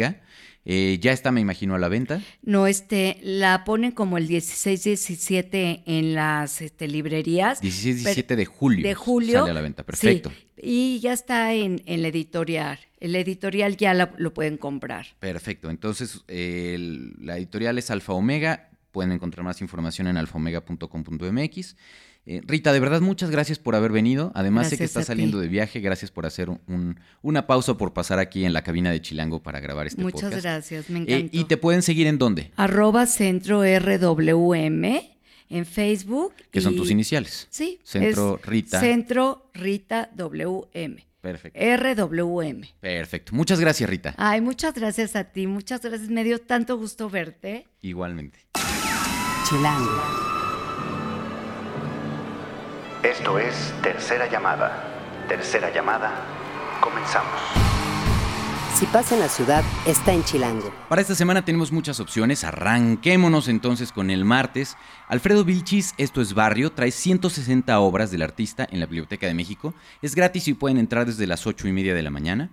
eh, 0.65 0.99
ya 1.01 1.13
está, 1.13 1.33
me 1.33 1.41
imagino, 1.41 1.75
a 1.75 1.79
la 1.79 1.89
venta. 1.89 2.23
No, 2.43 2.67
este, 2.67 3.19
la 3.23 3.65
ponen 3.65 3.91
como 3.93 4.17
el 4.17 4.29
16-17 4.29 5.83
en 5.87 6.15
las 6.15 6.61
este, 6.63 6.87
librerías. 6.87 7.61
16-17 7.63 8.37
de 8.37 8.47
julio. 8.47 8.87
De 8.87 8.95
julio. 8.95 9.41
Sale 9.41 9.51
a 9.51 9.55
la 9.55 9.61
venta, 9.61 9.83
perfecto. 9.83 10.33
y 10.57 11.01
ya 11.01 11.13
está 11.13 11.53
en, 11.53 11.83
en 11.87 12.03
la 12.03 12.09
editorial. 12.09 12.79
El 13.01 13.17
editorial 13.17 13.77
ya 13.77 13.95
lo 13.95 14.33
pueden 14.35 14.57
comprar. 14.57 15.07
Perfecto. 15.19 15.69
Entonces, 15.71 16.23
la 16.29 17.37
editorial 17.37 17.77
es 17.79 17.91
Alfa 17.91 18.13
Omega. 18.13 18.69
Pueden 18.93 19.11
encontrar 19.11 19.43
más 19.43 19.61
información 19.61 20.07
en 20.07 20.17
alfaomega.com.mx. 20.19 21.77
Eh, 22.25 22.41
Rita, 22.45 22.73
de 22.73 22.79
verdad, 22.79 23.01
muchas 23.01 23.31
gracias 23.31 23.59
por 23.59 23.75
haber 23.75 23.91
venido. 23.91 24.31
Además, 24.35 24.69
sé 24.69 24.79
que 24.79 24.85
estás 24.85 25.07
saliendo 25.07 25.41
de 25.41 25.49
viaje. 25.49 25.81
Gracias 25.81 26.11
por 26.11 26.27
hacer 26.27 26.49
una 27.23 27.47
pausa, 27.47 27.77
por 27.77 27.93
pasar 27.93 28.19
aquí 28.19 28.45
en 28.45 28.53
la 28.53 28.63
cabina 28.63 28.91
de 28.91 29.01
Chilango 29.01 29.43
para 29.43 29.61
grabar 29.61 29.87
este 29.87 30.03
muchas 30.03 30.23
podcast. 30.23 30.35
Muchas 30.35 30.43
gracias, 30.43 30.91
me 30.91 31.01
eh, 31.01 31.03
encanta. 31.03 31.37
¿Y 31.37 31.45
te 31.45 31.57
pueden 31.57 31.83
seguir 31.83 32.07
en 32.07 32.19
dónde? 32.19 32.53
Arroba 32.57 33.07
Centro 33.07 33.63
RWM 33.63 35.13
en 35.53 35.67
Facebook. 35.67 36.35
Que 36.51 36.61
son 36.61 36.77
tus 36.77 36.91
iniciales. 36.91 37.47
Sí. 37.51 37.81
Centro 37.85 38.41
Rita. 38.43 38.81
Centro 38.81 39.51
Rita 39.55 40.11
WM. 40.15 41.05
Perfecto. 41.21 41.59
RWM. 41.61 42.63
Perfecto. 42.81 43.35
Muchas 43.35 43.61
gracias, 43.61 43.89
Rita. 43.89 44.15
Ay, 44.17 44.41
muchas 44.41 44.75
gracias 44.75 45.15
a 45.15 45.25
ti. 45.25 45.47
Muchas 45.47 45.81
gracias. 45.83 46.09
Me 46.11 46.25
dio 46.25 46.41
tanto 46.41 46.77
gusto 46.77 47.09
verte. 47.09 47.67
Igualmente. 47.81 48.41
Chilango. 49.49 50.32
Esto 53.03 53.37
es 53.37 53.75
Tercera 53.83 54.31
Llamada. 54.31 54.85
Tercera 55.27 55.75
Llamada. 55.75 56.25
Comenzamos. 56.81 57.33
Si 58.77 58.87
pasa 58.87 59.17
en 59.17 59.21
la 59.21 59.29
ciudad, 59.29 59.65
está 59.87 60.13
en 60.13 60.23
Chilango. 60.23 60.73
Para 60.89 61.03
esta 61.03 61.17
semana 61.17 61.45
tenemos 61.45 61.73
muchas 61.73 61.99
opciones. 61.99 62.45
Arranquémonos 62.45 63.49
entonces 63.49 63.91
con 63.91 64.09
el 64.11 64.25
martes. 64.25 64.77
Alfredo 65.09 65.45
Vilchis, 65.45 65.95
esto 65.99 66.21
es 66.21 66.33
Barrio, 66.33 66.71
trae 66.71 66.93
160 66.93 67.81
obras 67.81 68.13
del 68.13 68.23
artista 68.23 68.69
en 68.71 68.79
la 68.79 68.87
Biblioteca 68.87 69.27
de 69.27 69.35
México. 69.35 69.75
Es 70.01 70.15
gratis 70.15 70.47
y 70.47 70.55
pueden 70.55 70.79
entrar 70.79 71.05
desde 71.05 71.27
las 71.27 71.45
8 71.45 71.67
y 71.67 71.73
media 71.73 71.95
de 71.95 72.03
la 72.05 72.11
mañana. 72.11 72.51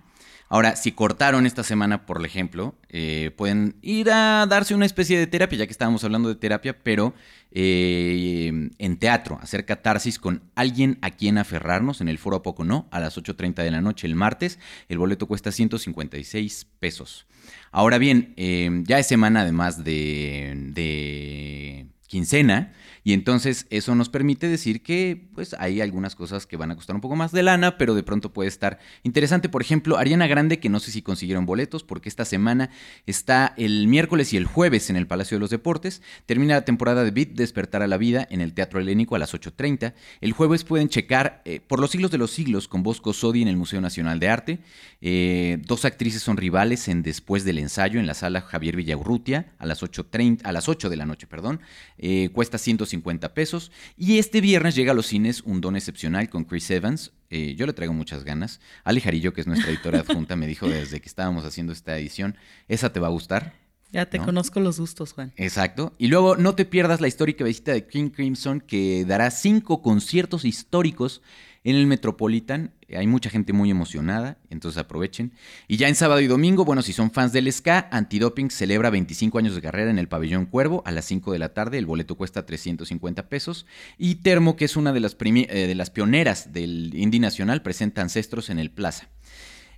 Ahora, 0.52 0.74
si 0.74 0.90
cortaron 0.90 1.46
esta 1.46 1.62
semana, 1.62 2.06
por 2.06 2.26
ejemplo, 2.26 2.74
eh, 2.88 3.30
pueden 3.36 3.76
ir 3.82 4.10
a 4.10 4.46
darse 4.46 4.74
una 4.74 4.84
especie 4.84 5.16
de 5.16 5.28
terapia, 5.28 5.60
ya 5.60 5.66
que 5.66 5.70
estábamos 5.70 6.02
hablando 6.02 6.28
de 6.28 6.34
terapia, 6.34 6.76
pero 6.82 7.14
eh, 7.52 8.68
en 8.76 8.96
teatro, 8.98 9.38
hacer 9.40 9.64
catarsis 9.64 10.18
con 10.18 10.42
alguien 10.56 10.98
a 11.02 11.12
quien 11.12 11.38
aferrarnos 11.38 12.00
en 12.00 12.08
el 12.08 12.18
foro 12.18 12.38
a 12.38 12.42
poco 12.42 12.64
no, 12.64 12.88
a 12.90 12.98
las 12.98 13.16
8.30 13.16 13.62
de 13.62 13.70
la 13.70 13.80
noche 13.80 14.08
el 14.08 14.16
martes. 14.16 14.58
El 14.88 14.98
boleto 14.98 15.28
cuesta 15.28 15.52
156 15.52 16.66
pesos. 16.80 17.28
Ahora 17.70 17.98
bien, 17.98 18.34
eh, 18.36 18.82
ya 18.88 18.98
es 18.98 19.06
semana 19.06 19.42
además 19.42 19.84
de, 19.84 20.72
de 20.74 21.86
quincena. 22.10 22.72
Y 23.02 23.14
entonces 23.14 23.66
eso 23.70 23.94
nos 23.94 24.08
permite 24.08 24.48
decir 24.48 24.82
que 24.82 25.28
pues 25.34 25.54
hay 25.58 25.80
algunas 25.80 26.16
cosas 26.16 26.44
que 26.44 26.56
van 26.56 26.70
a 26.70 26.74
costar 26.74 26.94
un 26.94 27.00
poco 27.00 27.16
más 27.16 27.32
de 27.32 27.42
lana, 27.42 27.78
pero 27.78 27.94
de 27.94 28.02
pronto 28.02 28.32
puede 28.32 28.48
estar 28.48 28.78
interesante. 29.04 29.48
Por 29.48 29.62
ejemplo, 29.62 29.96
Ariana 29.96 30.26
Grande, 30.26 30.58
que 30.58 30.68
no 30.68 30.80
sé 30.80 30.90
si 30.90 31.00
consiguieron 31.00 31.46
boletos, 31.46 31.82
porque 31.84 32.08
esta 32.08 32.24
semana 32.24 32.70
está 33.06 33.54
el 33.56 33.86
miércoles 33.86 34.32
y 34.32 34.36
el 34.36 34.44
jueves 34.44 34.90
en 34.90 34.96
el 34.96 35.06
Palacio 35.06 35.36
de 35.36 35.40
los 35.40 35.50
Deportes. 35.50 36.02
Termina 36.26 36.54
la 36.54 36.64
temporada 36.64 37.04
de 37.04 37.12
Beat 37.12 37.30
Despertar 37.30 37.82
a 37.82 37.86
la 37.86 37.96
Vida 37.96 38.26
en 38.28 38.40
el 38.40 38.52
Teatro 38.52 38.80
Helénico 38.80 39.14
a 39.14 39.18
las 39.20 39.32
8.30. 39.32 39.94
El 40.20 40.32
jueves 40.32 40.64
pueden 40.64 40.88
checar 40.88 41.42
eh, 41.44 41.60
Por 41.60 41.78
los 41.78 41.92
siglos 41.92 42.10
de 42.10 42.18
los 42.18 42.32
siglos 42.32 42.66
con 42.66 42.82
Bosco 42.82 43.12
Sodi 43.12 43.40
en 43.40 43.48
el 43.48 43.56
Museo 43.56 43.80
Nacional 43.80 44.18
de 44.18 44.28
Arte. 44.28 44.58
Eh, 45.00 45.58
dos 45.64 45.84
actrices 45.84 46.22
son 46.22 46.36
rivales 46.36 46.88
en 46.88 47.02
Después 47.02 47.44
del 47.44 47.58
ensayo 47.58 47.98
en 48.00 48.06
la 48.06 48.14
sala 48.14 48.40
Javier 48.40 48.76
Villaurrutia 48.76 49.52
a 49.58 49.64
las 49.64 49.82
8.30, 49.82 50.40
a 50.44 50.52
las 50.52 50.68
8 50.68 50.90
de 50.90 50.96
la 50.96 51.06
noche, 51.06 51.26
perdón. 51.26 51.60
Eh, 52.02 52.30
cuesta 52.32 52.56
150 52.56 53.34
pesos. 53.34 53.70
Y 53.94 54.18
este 54.18 54.40
viernes 54.40 54.74
llega 54.74 54.92
a 54.92 54.94
los 54.94 55.06
cines 55.06 55.42
un 55.42 55.60
don 55.60 55.76
excepcional 55.76 56.30
con 56.30 56.44
Chris 56.44 56.70
Evans. 56.70 57.12
Eh, 57.28 57.54
yo 57.58 57.66
le 57.66 57.74
traigo 57.74 57.92
muchas 57.92 58.24
ganas. 58.24 58.58
Ali 58.84 59.02
Jarillo, 59.02 59.34
que 59.34 59.42
es 59.42 59.46
nuestra 59.46 59.70
editora 59.70 60.00
adjunta, 60.00 60.34
me 60.34 60.46
dijo 60.46 60.66
desde 60.66 61.00
que 61.00 61.08
estábamos 61.08 61.44
haciendo 61.44 61.74
esta 61.74 61.98
edición, 61.98 62.36
esa 62.68 62.90
te 62.90 63.00
va 63.00 63.08
a 63.08 63.10
gustar. 63.10 63.52
Ya 63.92 64.06
te 64.06 64.18
conozco 64.18 64.60
los 64.60 64.78
gustos, 64.80 65.12
Juan. 65.12 65.32
Exacto. 65.36 65.94
Y 65.98 66.06
luego 66.06 66.36
no 66.36 66.54
te 66.54 66.64
pierdas 66.64 67.02
la 67.02 67.08
histórica 67.08 67.44
visita 67.44 67.72
de 67.72 67.86
King 67.86 68.10
Crimson, 68.10 68.60
que 68.60 69.04
dará 69.04 69.30
cinco 69.30 69.82
conciertos 69.82 70.44
históricos 70.46 71.20
en 71.64 71.76
el 71.76 71.86
Metropolitan. 71.86 72.72
Hay 72.94 73.06
mucha 73.06 73.30
gente 73.30 73.52
muy 73.52 73.70
emocionada, 73.70 74.38
entonces 74.48 74.78
aprovechen. 74.78 75.32
Y 75.68 75.76
ya 75.76 75.88
en 75.88 75.94
sábado 75.94 76.20
y 76.20 76.26
domingo, 76.26 76.64
bueno, 76.64 76.82
si 76.82 76.92
son 76.92 77.10
fans 77.10 77.32
del 77.32 77.52
ska, 77.52 77.88
Antidoping 77.92 78.50
celebra 78.50 78.90
25 78.90 79.38
años 79.38 79.54
de 79.54 79.62
carrera 79.62 79.90
en 79.90 79.98
el 79.98 80.08
Pabellón 80.08 80.46
Cuervo 80.46 80.82
a 80.86 80.92
las 80.92 81.04
5 81.04 81.32
de 81.32 81.38
la 81.38 81.54
tarde. 81.54 81.78
El 81.78 81.86
boleto 81.86 82.16
cuesta 82.16 82.46
350 82.46 83.28
pesos. 83.28 83.66
Y 83.98 84.16
Termo, 84.16 84.56
que 84.56 84.64
es 84.64 84.76
una 84.76 84.92
de 84.92 85.00
las, 85.00 85.16
eh, 85.20 85.66
de 85.66 85.74
las 85.74 85.90
pioneras 85.90 86.52
del 86.52 86.92
Indie 86.94 87.20
Nacional, 87.20 87.62
presenta 87.62 88.02
Ancestros 88.02 88.50
en 88.50 88.58
el 88.58 88.70
Plaza. 88.70 89.08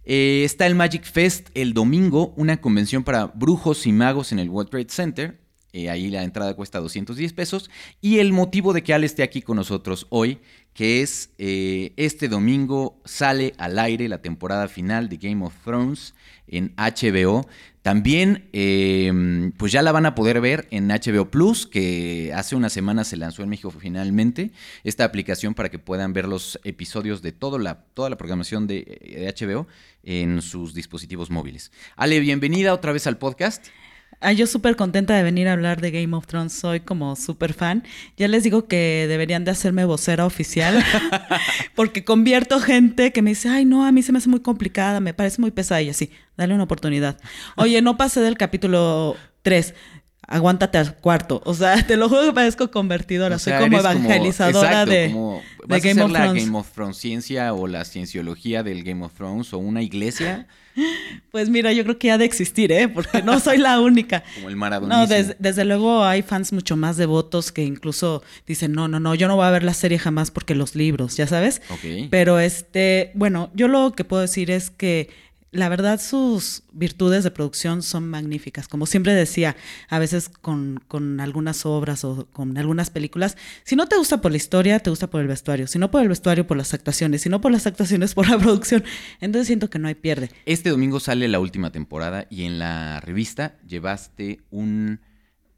Eh, 0.05 0.42
está 0.45 0.66
el 0.66 0.75
Magic 0.75 1.05
Fest 1.05 1.51
el 1.55 1.75
domingo, 1.75 2.35
una 2.37 2.61
convención 2.61 3.05
para 3.05 3.27
brujos 3.27 3.87
y 3.87 3.92
magos 3.92 4.33
en 4.33 4.40
el 4.40 4.49
World 4.49 4.71
Trade 4.71 4.87
Center. 4.88 5.41
Eh, 5.73 5.89
ahí 5.89 6.11
la 6.11 6.23
entrada 6.23 6.55
cuesta 6.55 6.81
210 6.81 7.33
pesos. 7.33 7.71
Y 8.01 8.19
el 8.19 8.33
motivo 8.33 8.73
de 8.73 8.83
que 8.83 8.95
Al 8.95 9.05
esté 9.05 9.23
aquí 9.23 9.43
con 9.43 9.57
nosotros 9.57 10.07
hoy 10.11 10.39
que 10.75 11.03
es 11.03 11.31
eh, 11.39 11.93
este 11.97 12.29
domingo 12.29 13.01
sale 13.05 13.55
al 13.59 13.79
aire 13.79 14.09
la 14.09 14.23
temporada 14.23 14.69
final 14.69 15.09
de 15.09 15.19
Game 15.19 15.45
of 15.45 15.55
Thrones 15.65 16.15
en 16.47 16.75
HBO. 16.77 17.47
También, 17.83 18.49
em, 18.53 19.53
pues 19.53 19.73
ya 19.73 19.83
la 19.83 19.91
van 19.91 20.07
a 20.07 20.15
poder 20.15 20.41
ver 20.41 20.69
en 20.71 20.89
HBO 20.89 21.31
Plus, 21.31 21.67
que 21.67 22.33
hace 22.35 22.55
una 22.55 22.71
semana 22.71 23.03
se 23.05 23.17
lanzó 23.17 23.43
en 23.43 23.49
México 23.49 23.73
finalmente, 23.73 24.53
esta 24.85 25.05
aplicación 25.05 25.55
para 25.55 25.69
que 25.69 25.81
puedan 25.81 26.13
ver 26.13 26.29
los 26.29 26.61
episodios 26.63 27.23
de 27.23 27.33
toda 27.33 27.59
la, 27.59 27.85
toda 27.95 28.09
la 28.09 28.17
programación 28.17 28.67
de 28.67 29.35
HBO 29.37 29.67
en 30.05 30.43
sus 30.43 30.75
dispositivos 30.75 31.31
móviles. 31.31 31.73
Ale, 31.97 32.21
bienvenida 32.21 32.73
otra 32.73 32.93
vez 32.93 33.07
al 33.07 33.19
podcast. 33.19 33.67
Ah, 34.25 34.33
yo 34.33 34.47
súper 34.47 34.77
contenta 34.77 35.17
de 35.17 35.25
venir 35.25 35.49
a 35.49 35.53
hablar 35.53 35.81
de 35.81 35.91
Game 35.91 36.17
of 36.17 36.29
Thrones, 36.29 36.53
soy 36.53 36.79
como 36.79 37.17
súper 37.17 37.55
fan. 37.55 37.83
Ya 38.17 38.29
les 38.29 38.45
digo 38.45 38.67
que 38.67 39.07
deberían 39.09 39.45
de 39.45 39.51
hacerme 39.51 39.85
vocera 39.85 40.25
oficial, 40.27 40.83
porque 41.75 42.05
convierto 42.05 42.61
gente 42.61 43.13
que 43.13 43.21
me 43.21 43.31
dice, 43.31 43.49
ay, 43.49 43.65
no, 43.65 43.85
a 43.85 43.91
mí 43.91 44.01
se 44.03 44.13
me 44.13 44.19
hace 44.19 44.29
muy 44.29 44.39
complicada, 44.39 45.01
me 45.01 45.13
parece 45.13 45.41
muy 45.41 45.51
pesada 45.51 45.83
y 45.83 45.89
así, 45.89 46.11
dale 46.37 46.55
una 46.55 46.63
oportunidad. 46.63 47.19
Oye, 47.57 47.83
no 47.83 47.97
pasé 47.97 48.21
del 48.21 48.37
capítulo 48.37 49.17
3 49.43 49.75
aguántate 50.27 50.79
al 50.79 50.97
cuarto. 50.97 51.43
O 51.45 51.55
sea, 51.55 51.75
te 51.87 51.97
lo 51.97 52.09
juro 52.09 52.27
que 52.27 52.33
parezco 52.33 52.71
convertidora. 52.71 53.39
Soy 53.39 53.55
como 53.55 53.79
evangelizadora 53.79 54.87
de, 54.87 55.09
Game 55.67 56.03
of 56.03 56.11
la 56.11 56.33
Game 56.33 56.57
of 56.57 56.71
Thrones 56.73 56.97
ciencia 56.97 57.53
o 57.55 57.67
la 57.67 57.85
cienciología 57.85 58.63
del 58.63 58.83
Game 58.83 59.05
of 59.05 59.13
Thrones 59.15 59.53
o 59.53 59.59
una 59.59 59.83
iglesia. 59.83 60.47
Pues 61.31 61.51
mira, 61.51 61.73
yo 61.73 61.85
creo 61.85 61.99
que 61.99 62.11
ha 62.11 62.17
de 62.17 62.25
existir, 62.25 62.73
¿eh? 62.73 62.89
Porque 62.89 63.23
no 63.23 63.41
soy 63.41 63.59
la 63.59 63.81
única. 63.81 64.23
Como 64.35 64.49
el 64.49 64.57
Maradona. 64.57 65.07
No, 65.07 65.07
desde 65.07 65.65
luego 65.67 66.05
hay 66.05 66.23
fans 66.23 66.53
mucho 66.53 66.77
más 66.77 66.97
devotos 66.97 67.53
que 67.53 67.63
incluso 67.63 68.23
dicen, 68.47 68.73
no, 68.73 68.89
no, 68.89 69.01
no, 69.01 69.15
yo 69.15 69.29
no 69.29 69.37
voy 69.37 69.47
a 69.47 69.51
ver 69.51 69.65
la 69.65 69.75
serie 69.75 69.99
jamás 69.99 70.31
porque 70.31 70.55
los 70.55 70.75
libros, 70.75 71.17
ya 71.17 71.27
sabes. 71.27 71.61
Ok. 71.71 72.09
Pero 72.11 72.39
este, 72.39 73.13
bueno, 73.15 73.51
yo 73.55 73.69
lo 73.69 73.93
que 73.93 74.05
puedo 74.05 74.23
decir 74.23 74.51
es 74.51 74.71
que 74.71 75.11
la 75.53 75.69
verdad 75.69 76.01
sus 76.01 76.62
virtudes 76.73 77.25
de 77.25 77.31
producción 77.31 77.83
son 77.83 78.09
magníficas. 78.09 78.69
Como 78.69 78.87
siempre 78.87 79.12
decía, 79.12 79.55
a 79.88 79.99
veces 79.99 80.31
con, 80.31 80.81
algunas 81.21 81.67
obras 81.67 82.05
o 82.05 82.27
con 82.33 82.57
algunas 82.57 82.88
películas, 82.88 83.37
si 83.62 83.77
no 83.77 83.87
te 83.87 83.97
gusta 83.97 84.23
por 84.23 84.31
la 84.31 84.38
historia, 84.38 84.81
te 84.81 84.88
gusta 84.88 85.11
por 85.11 85.21
el 85.21 85.29
vestuario. 85.29 85.67
Si 85.67 85.79
no 85.79 85.91
por 85.91 86.03
el 86.03 86.09
vestuario, 86.09 86.47
por 86.47 86.57
las 86.57 86.73
actuaciones. 86.73 87.21
Si 87.23 87.29
no 87.29 87.43
por 87.43 87.53
las 87.53 87.67
actuaciones, 87.67 88.15
por 88.15 88.29
la 88.29 88.38
producción. 88.41 88.83
Entonces 89.21 89.47
siento 89.47 89.69
que 89.69 89.79
no 89.79 89.88
hay 89.88 89.95
pierde. 89.95 90.31
Este 90.47 90.71
domingo 90.71 91.01
sale 91.01 91.29
la 91.29 91.38
última 91.38 91.71
temporada 91.71 92.27
y 92.31 92.45
en 92.45 92.59
la 92.59 93.01
revista 93.01 93.59
llevaste 93.67 94.41
un 94.51 95.01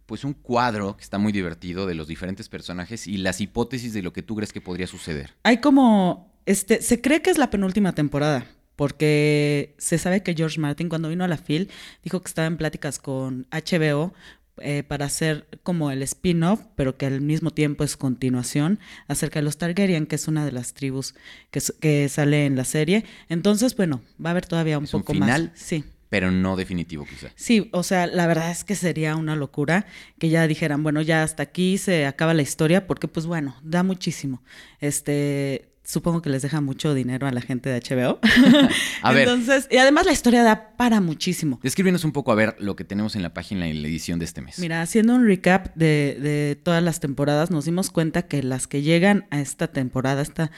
pues 0.07 0.23
un 0.23 0.35
cuadro 0.35 0.99
que 0.99 1.03
está 1.03 1.17
muy 1.17 1.33
divertido 1.33 1.87
de 1.87 1.95
los 1.95 2.07
diferentes 2.09 2.51
personajes 2.51 3.07
y 3.07 3.17
las 3.17 3.41
hipótesis 3.41 3.95
de 3.95 4.03
lo 4.03 4.13
que 4.13 4.23
tú 4.23 4.37
crees 4.37 4.53
que 4.53 4.61
podría 4.61 4.87
suceder. 4.87 5.33
Hay 5.45 5.63
como, 5.63 6.31
este, 6.45 6.83
se 6.83 7.01
cree 7.01 7.23
que 7.23 7.31
es 7.31 7.39
la 7.39 7.49
penúltima 7.49 7.95
temporada 7.95 8.47
porque 8.77 9.75
se 9.79 9.99
sabe 9.99 10.23
que 10.23 10.35
George 10.35 10.61
Martin 10.61 10.89
cuando 10.89 11.09
vino 11.09 11.25
a 11.25 11.29
la 11.29 11.37
FIL 11.37 11.71
dijo 12.03 12.21
que 12.21 12.29
estaba 12.29 12.47
en 12.47 12.57
pláticas 12.57 12.99
con 12.99 13.47
HBO 13.51 14.13
eh, 14.59 14.85
para 14.85 15.07
hacer 15.07 15.49
como 15.65 15.91
el 15.91 16.03
spin-off, 16.03 16.61
pero 16.77 16.97
que 16.97 17.07
al 17.07 17.21
mismo 17.21 17.51
tiempo 17.51 17.83
es 17.83 17.97
continuación 17.97 18.79
acerca 19.09 19.41
de 19.41 19.45
los 19.45 19.59
Targaryen, 19.59 20.07
que 20.07 20.15
es 20.15 20.29
una 20.29 20.45
de 20.45 20.53
las 20.53 20.75
tribus 20.75 21.15
que, 21.51 21.61
que 21.81 22.09
sale 22.09 22.47
en 22.47 22.55
la 22.55 22.65
serie. 22.65 23.05
Entonces, 23.29 23.77
bueno, 23.77 24.01
va 24.25 24.31
a 24.31 24.33
haber 24.33 24.47
todavía 24.47 24.79
un 24.79 24.87
poco 24.87 25.13
final, 25.13 25.51
más. 25.51 25.61
Sí. 25.61 25.83
Pero 26.09 26.31
no 26.31 26.55
definitivo, 26.55 27.05
quizá. 27.05 27.31
Sí, 27.35 27.69
o 27.73 27.83
sea, 27.83 28.07
la 28.07 28.29
verdad 28.29 28.53
es 28.53 28.63
que 28.63 28.77
sería 28.77 29.17
una 29.17 29.35
locura 29.35 29.87
que 30.21 30.29
ya 30.29 30.47
dijeran, 30.47 30.85
bueno, 30.85 31.03
ya 31.03 31.25
hasta 31.25 31.43
aquí 31.43 31.77
se 31.77 32.07
acaba 32.07 32.33
la 32.33 32.43
historia, 32.43 32.87
porque 32.87 33.09
pues 33.09 33.27
bueno, 33.27 33.57
da 33.65 33.83
muchísimo. 33.83 34.41
Este, 34.79 35.74
supongo 35.85 36.23
que 36.23 36.31
les 36.31 36.43
deja 36.43 36.61
mucho 36.61 36.95
dinero 36.95 37.27
a 37.27 37.31
la 37.31 37.41
gente 37.41 37.69
de 37.69 37.81
HBO. 37.81 38.19
a 39.03 39.13
ver. 39.13 39.29
Entonces, 39.29 39.69
y 39.71 39.77
además 39.77 40.07
la 40.07 40.13
historia 40.13 40.43
da 40.43 40.77
para 40.77 41.01
muchísimo. 41.01 41.61
Descríbenos 41.63 42.05
un 42.05 42.13
poco 42.13 42.33
a 42.33 42.35
ver 42.35 42.57
lo 42.59 42.75
que 42.75 42.85
tenemos 42.85 43.15
en 43.17 43.23
la 43.23 43.35
página 43.35 43.69
y 43.69 43.75
la 43.75 43.87
edición 43.87 44.19
de 44.19 44.25
este 44.25 44.41
mes. 44.41 44.59
Mira, 44.59 44.83
haciendo 44.83 45.15
un 45.15 45.27
recap 45.27 45.75
de, 45.75 46.19
de 46.21 46.57
todas 46.63 46.83
las 46.83 47.01
temporadas, 47.01 47.51
nos 47.51 47.67
dimos 47.67 47.91
cuenta 47.91 48.23
que 48.23 48.43
las 48.43 48.67
que 48.67 48.83
llegan 48.83 49.27
a 49.31 49.41
esta 49.41 49.69
temporada, 49.69 50.23
esta 50.23 50.51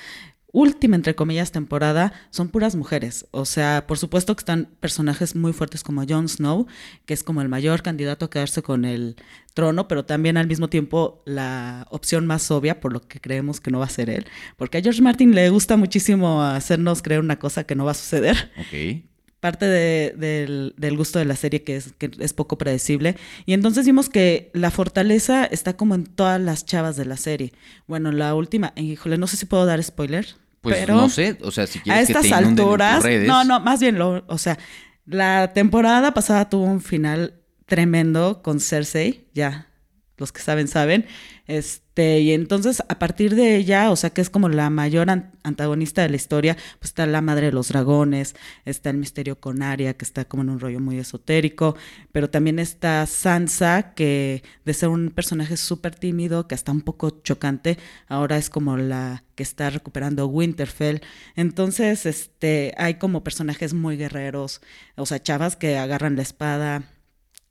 última, 0.57 0.97
entre 0.97 1.14
comillas, 1.14 1.53
temporada 1.53 2.14
son 2.31 2.49
puras 2.49 2.77
mujeres. 2.77 3.27
O 3.31 3.45
sea, 3.45 3.85
por 3.87 3.99
supuesto 3.99 4.35
que 4.35 4.40
están 4.40 4.71
personajes 4.81 5.37
muy 5.37 5.53
fuertes 5.53 5.83
como 5.83 6.05
Jon 6.09 6.31
Snow, 6.31 6.66
que 7.05 7.12
es 7.12 7.23
como 7.23 7.42
el 7.42 7.51
mayor 7.51 7.83
candidato 7.83 8.25
a 8.25 8.31
quedarse 8.31 8.62
con 8.62 8.87
el 8.87 9.16
trono, 9.53 9.87
pero 9.87 10.07
también 10.07 10.38
al 10.38 10.47
mismo 10.47 10.69
tiempo 10.69 11.23
la 11.27 11.87
opción 11.90 12.27
más 12.27 12.51
obvia, 12.51 12.81
por 12.81 12.95
lo 12.95 13.07
que 13.07 13.21
creemos 13.21 13.61
que 13.61 13.71
no 13.71 13.81
va 13.81 13.85
a 13.85 13.90
ser 13.90 14.09
él. 14.09 14.27
Porque 14.57 14.79
a 14.79 14.81
George 14.81 15.03
Martin 15.03 15.35
le 15.35 15.51
gusta 15.51 15.77
muchísimo 15.77 16.42
hacernos 16.42 17.03
creer 17.03 17.21
una 17.21 17.38
cosa 17.38 17.64
que 17.64 17.75
no 17.75 17.85
va 17.85 17.90
a 17.90 17.95
suceder. 17.95 18.51
Ok 18.59 19.05
parte 19.38 19.66
del, 19.66 20.75
del, 20.77 20.97
gusto 20.97 21.21
de 21.21 21.25
la 21.25 21.37
serie 21.37 21.62
que 21.62 21.77
es, 21.77 21.92
que 21.99 22.11
es 22.19 22.33
poco 22.33 22.59
predecible. 22.59 23.16
Y 23.45 23.53
entonces 23.53 23.87
vimos 23.87 24.09
que 24.09 24.51
la 24.55 24.73
fortaleza 24.73 25.45
está 25.45 25.77
como 25.77 25.95
en 25.95 26.05
todas 26.05 26.40
las 26.40 26.64
chavas 26.64 26.97
de 26.97 27.05
la 27.05 27.16
serie. 27.16 27.53
Bueno, 27.87 28.11
la 28.11 28.35
última, 28.35 28.73
híjole, 28.75 29.19
no 29.19 29.29
sé 29.29 29.37
si 29.37 29.47
puedo 29.47 29.64
dar 29.64 29.81
spoiler. 29.85 30.27
Pues 30.70 30.81
pero 30.81 30.96
no 30.96 31.09
sé, 31.09 31.38
o 31.42 31.52
sea, 31.52 31.66
si 31.66 31.79
quieres 31.79 32.00
a 32.00 32.02
estas 32.02 32.22
que 32.22 32.29
te 32.29 32.35
alturas, 32.35 33.05
no, 33.24 33.44
no, 33.44 33.61
más 33.61 33.81
bien 33.81 33.98
lo, 33.98 34.24
o 34.26 34.37
sea, 34.38 34.59
la 35.05 35.52
temporada 35.52 36.12
pasada 36.12 36.48
tuvo 36.48 36.64
un 36.64 36.81
final 36.81 37.40
tremendo 37.66 38.42
con 38.42 38.59
Cersei, 38.59 39.29
ya 39.33 39.68
los 40.16 40.33
que 40.33 40.40
saben 40.40 40.66
saben, 40.66 41.07
este, 41.46 41.86
y 41.96 42.32
entonces 42.32 42.82
a 42.88 42.98
partir 42.98 43.35
de 43.35 43.56
ella, 43.56 43.90
o 43.90 43.96
sea 43.96 44.11
que 44.11 44.20
es 44.20 44.30
como 44.30 44.48
la 44.48 44.68
mayor 44.70 45.09
antagonista 45.42 46.02
de 46.02 46.11
la 46.11 46.16
historia, 46.16 46.54
pues 46.78 46.90
está 46.90 47.06
la 47.06 47.22
madre 47.22 47.46
de 47.46 47.52
los 47.52 47.68
dragones, 47.68 48.37
está 48.64 48.90
el 48.90 48.98
misterio 48.98 49.40
con 49.40 49.62
Arya, 49.62 49.94
que 49.94 50.04
está 50.04 50.24
como 50.26 50.42
en 50.42 50.50
un 50.50 50.61
rollo 50.61 50.80
muy 50.80 50.98
esotérico, 50.98 51.76
pero 52.12 52.28
también 52.28 52.59
está 52.59 53.06
Sansa, 53.06 53.94
que 53.94 54.42
de 54.64 54.74
ser 54.74 54.90
un 54.90 55.11
personaje 55.11 55.56
súper 55.56 55.94
tímido, 55.94 56.46
que 56.48 56.54
hasta 56.54 56.72
un 56.72 56.82
poco 56.82 57.22
chocante, 57.22 57.78
ahora 58.09 58.37
es 58.37 58.50
como 58.50 58.76
la 58.76 59.24
que 59.35 59.42
está 59.42 59.70
recuperando 59.70 60.26
Winterfell. 60.26 61.00
Entonces, 61.35 62.06
este, 62.06 62.74
hay 62.78 62.94
como 62.94 63.24
personajes 63.24 63.74
muy 63.74 63.96
guerreros, 63.96 64.61
o 64.96 65.06
sea, 65.06 65.22
chavas 65.22 65.56
que 65.56 65.78
agarran 65.78 66.16
la 66.16 66.22
espada, 66.22 66.95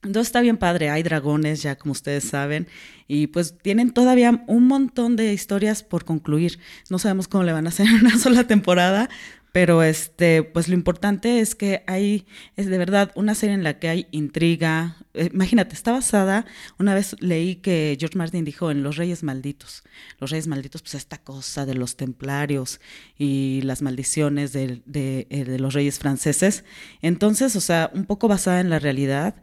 entonces 0.05 0.27
está 0.27 0.41
bien 0.41 0.57
padre, 0.57 0.89
hay 0.89 1.03
dragones 1.03 1.63
ya 1.63 1.75
como 1.77 1.91
ustedes 1.91 2.25
saben 2.25 2.67
y 3.07 3.27
pues 3.27 3.57
tienen 3.57 3.91
todavía 3.91 4.43
un 4.47 4.67
montón 4.67 5.15
de 5.15 5.33
historias 5.33 5.83
por 5.83 6.05
concluir. 6.05 6.59
No 6.89 6.99
sabemos 6.99 7.27
cómo 7.27 7.43
le 7.43 7.53
van 7.53 7.65
a 7.65 7.69
hacer 7.69 7.87
en 7.87 7.95
una 8.01 8.17
sola 8.17 8.45
temporada, 8.45 9.09
pero 9.51 9.83
este 9.83 10.43
pues 10.43 10.67
lo 10.67 10.75
importante 10.75 11.39
es 11.39 11.55
que 11.55 11.83
hay 11.87 12.25
es 12.55 12.67
de 12.67 12.77
verdad 12.77 13.11
una 13.15 13.35
serie 13.35 13.55
en 13.55 13.63
la 13.63 13.79
que 13.79 13.89
hay 13.89 14.07
intriga. 14.11 14.97
Eh, 15.13 15.29
imagínate, 15.33 15.73
está 15.73 15.91
basada, 15.91 16.45
una 16.77 16.93
vez 16.93 17.15
leí 17.19 17.55
que 17.55 17.97
George 17.99 18.17
Martin 18.17 18.45
dijo 18.45 18.69
en 18.69 18.83
Los 18.83 18.97
Reyes 18.97 19.23
Malditos. 19.23 19.83
Los 20.19 20.29
Reyes 20.29 20.47
Malditos 20.47 20.81
pues 20.81 20.95
esta 20.95 21.17
cosa 21.17 21.65
de 21.65 21.73
los 21.73 21.95
templarios 21.95 22.79
y 23.17 23.61
las 23.63 23.81
maldiciones 23.81 24.53
de, 24.53 24.81
de, 24.85 25.25
eh, 25.29 25.45
de 25.45 25.57
los 25.57 25.73
reyes 25.73 25.99
franceses. 25.99 26.63
Entonces, 27.01 27.55
o 27.55 27.61
sea, 27.61 27.89
un 27.93 28.05
poco 28.05 28.27
basada 28.27 28.59
en 28.59 28.69
la 28.69 28.79
realidad 28.79 29.35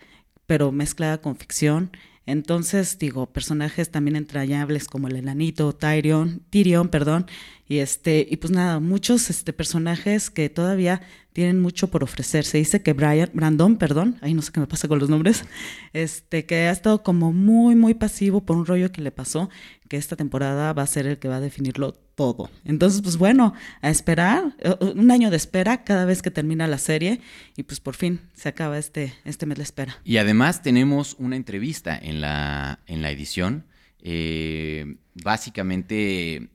pero 0.52 0.70
mezclada 0.70 1.18
con 1.22 1.34
ficción. 1.34 1.92
Entonces, 2.26 2.98
digo, 2.98 3.24
personajes 3.24 3.90
también 3.90 4.16
entrañables 4.16 4.86
como 4.86 5.08
el 5.08 5.16
enanito, 5.16 5.72
Tyrion, 5.72 6.42
Tyrion, 6.50 6.90
perdón, 6.90 7.24
y 7.66 7.78
este, 7.78 8.26
y 8.30 8.36
pues 8.36 8.50
nada, 8.52 8.78
muchos 8.78 9.30
este, 9.30 9.54
personajes 9.54 10.28
que 10.28 10.50
todavía 10.50 11.00
tienen 11.32 11.58
mucho 11.58 11.88
por 11.88 12.04
ofrecer. 12.04 12.44
Se 12.44 12.58
dice 12.58 12.82
que 12.82 12.92
Brian, 12.92 13.30
Brandon, 13.32 13.78
perdón, 13.78 14.18
ahí 14.20 14.34
no 14.34 14.42
sé 14.42 14.52
qué 14.52 14.60
me 14.60 14.66
pasa 14.66 14.88
con 14.88 14.98
los 14.98 15.08
nombres, 15.08 15.46
este, 15.94 16.44
que 16.44 16.56
ha 16.66 16.70
estado 16.70 17.02
como 17.02 17.32
muy, 17.32 17.74
muy 17.74 17.94
pasivo 17.94 18.42
por 18.42 18.58
un 18.58 18.66
rollo 18.66 18.92
que 18.92 19.00
le 19.00 19.10
pasó, 19.10 19.48
que 19.88 19.96
esta 19.96 20.16
temporada 20.16 20.74
va 20.74 20.82
a 20.82 20.86
ser 20.86 21.06
el 21.06 21.18
que 21.18 21.28
va 21.28 21.36
a 21.36 21.40
definirlo 21.40 21.94
todo. 22.22 22.50
Entonces, 22.64 23.02
pues 23.02 23.16
bueno, 23.16 23.52
a 23.80 23.90
esperar, 23.90 24.54
eh, 24.60 24.76
un 24.94 25.10
año 25.10 25.28
de 25.28 25.36
espera 25.36 25.82
cada 25.82 26.04
vez 26.04 26.22
que 26.22 26.30
termina 26.30 26.68
la 26.68 26.78
serie 26.78 27.20
y 27.56 27.64
pues 27.64 27.80
por 27.80 27.96
fin 27.96 28.20
se 28.32 28.48
acaba 28.48 28.78
este, 28.78 29.12
este 29.24 29.44
mes 29.44 29.58
de 29.58 29.64
espera. 29.64 29.98
Y 30.04 30.18
además 30.18 30.62
tenemos 30.62 31.16
una 31.18 31.34
entrevista 31.34 31.98
en 32.00 32.20
la, 32.20 32.78
en 32.86 33.02
la 33.02 33.10
edición. 33.10 33.64
Eh, 34.04 34.98
básicamente 35.14 36.48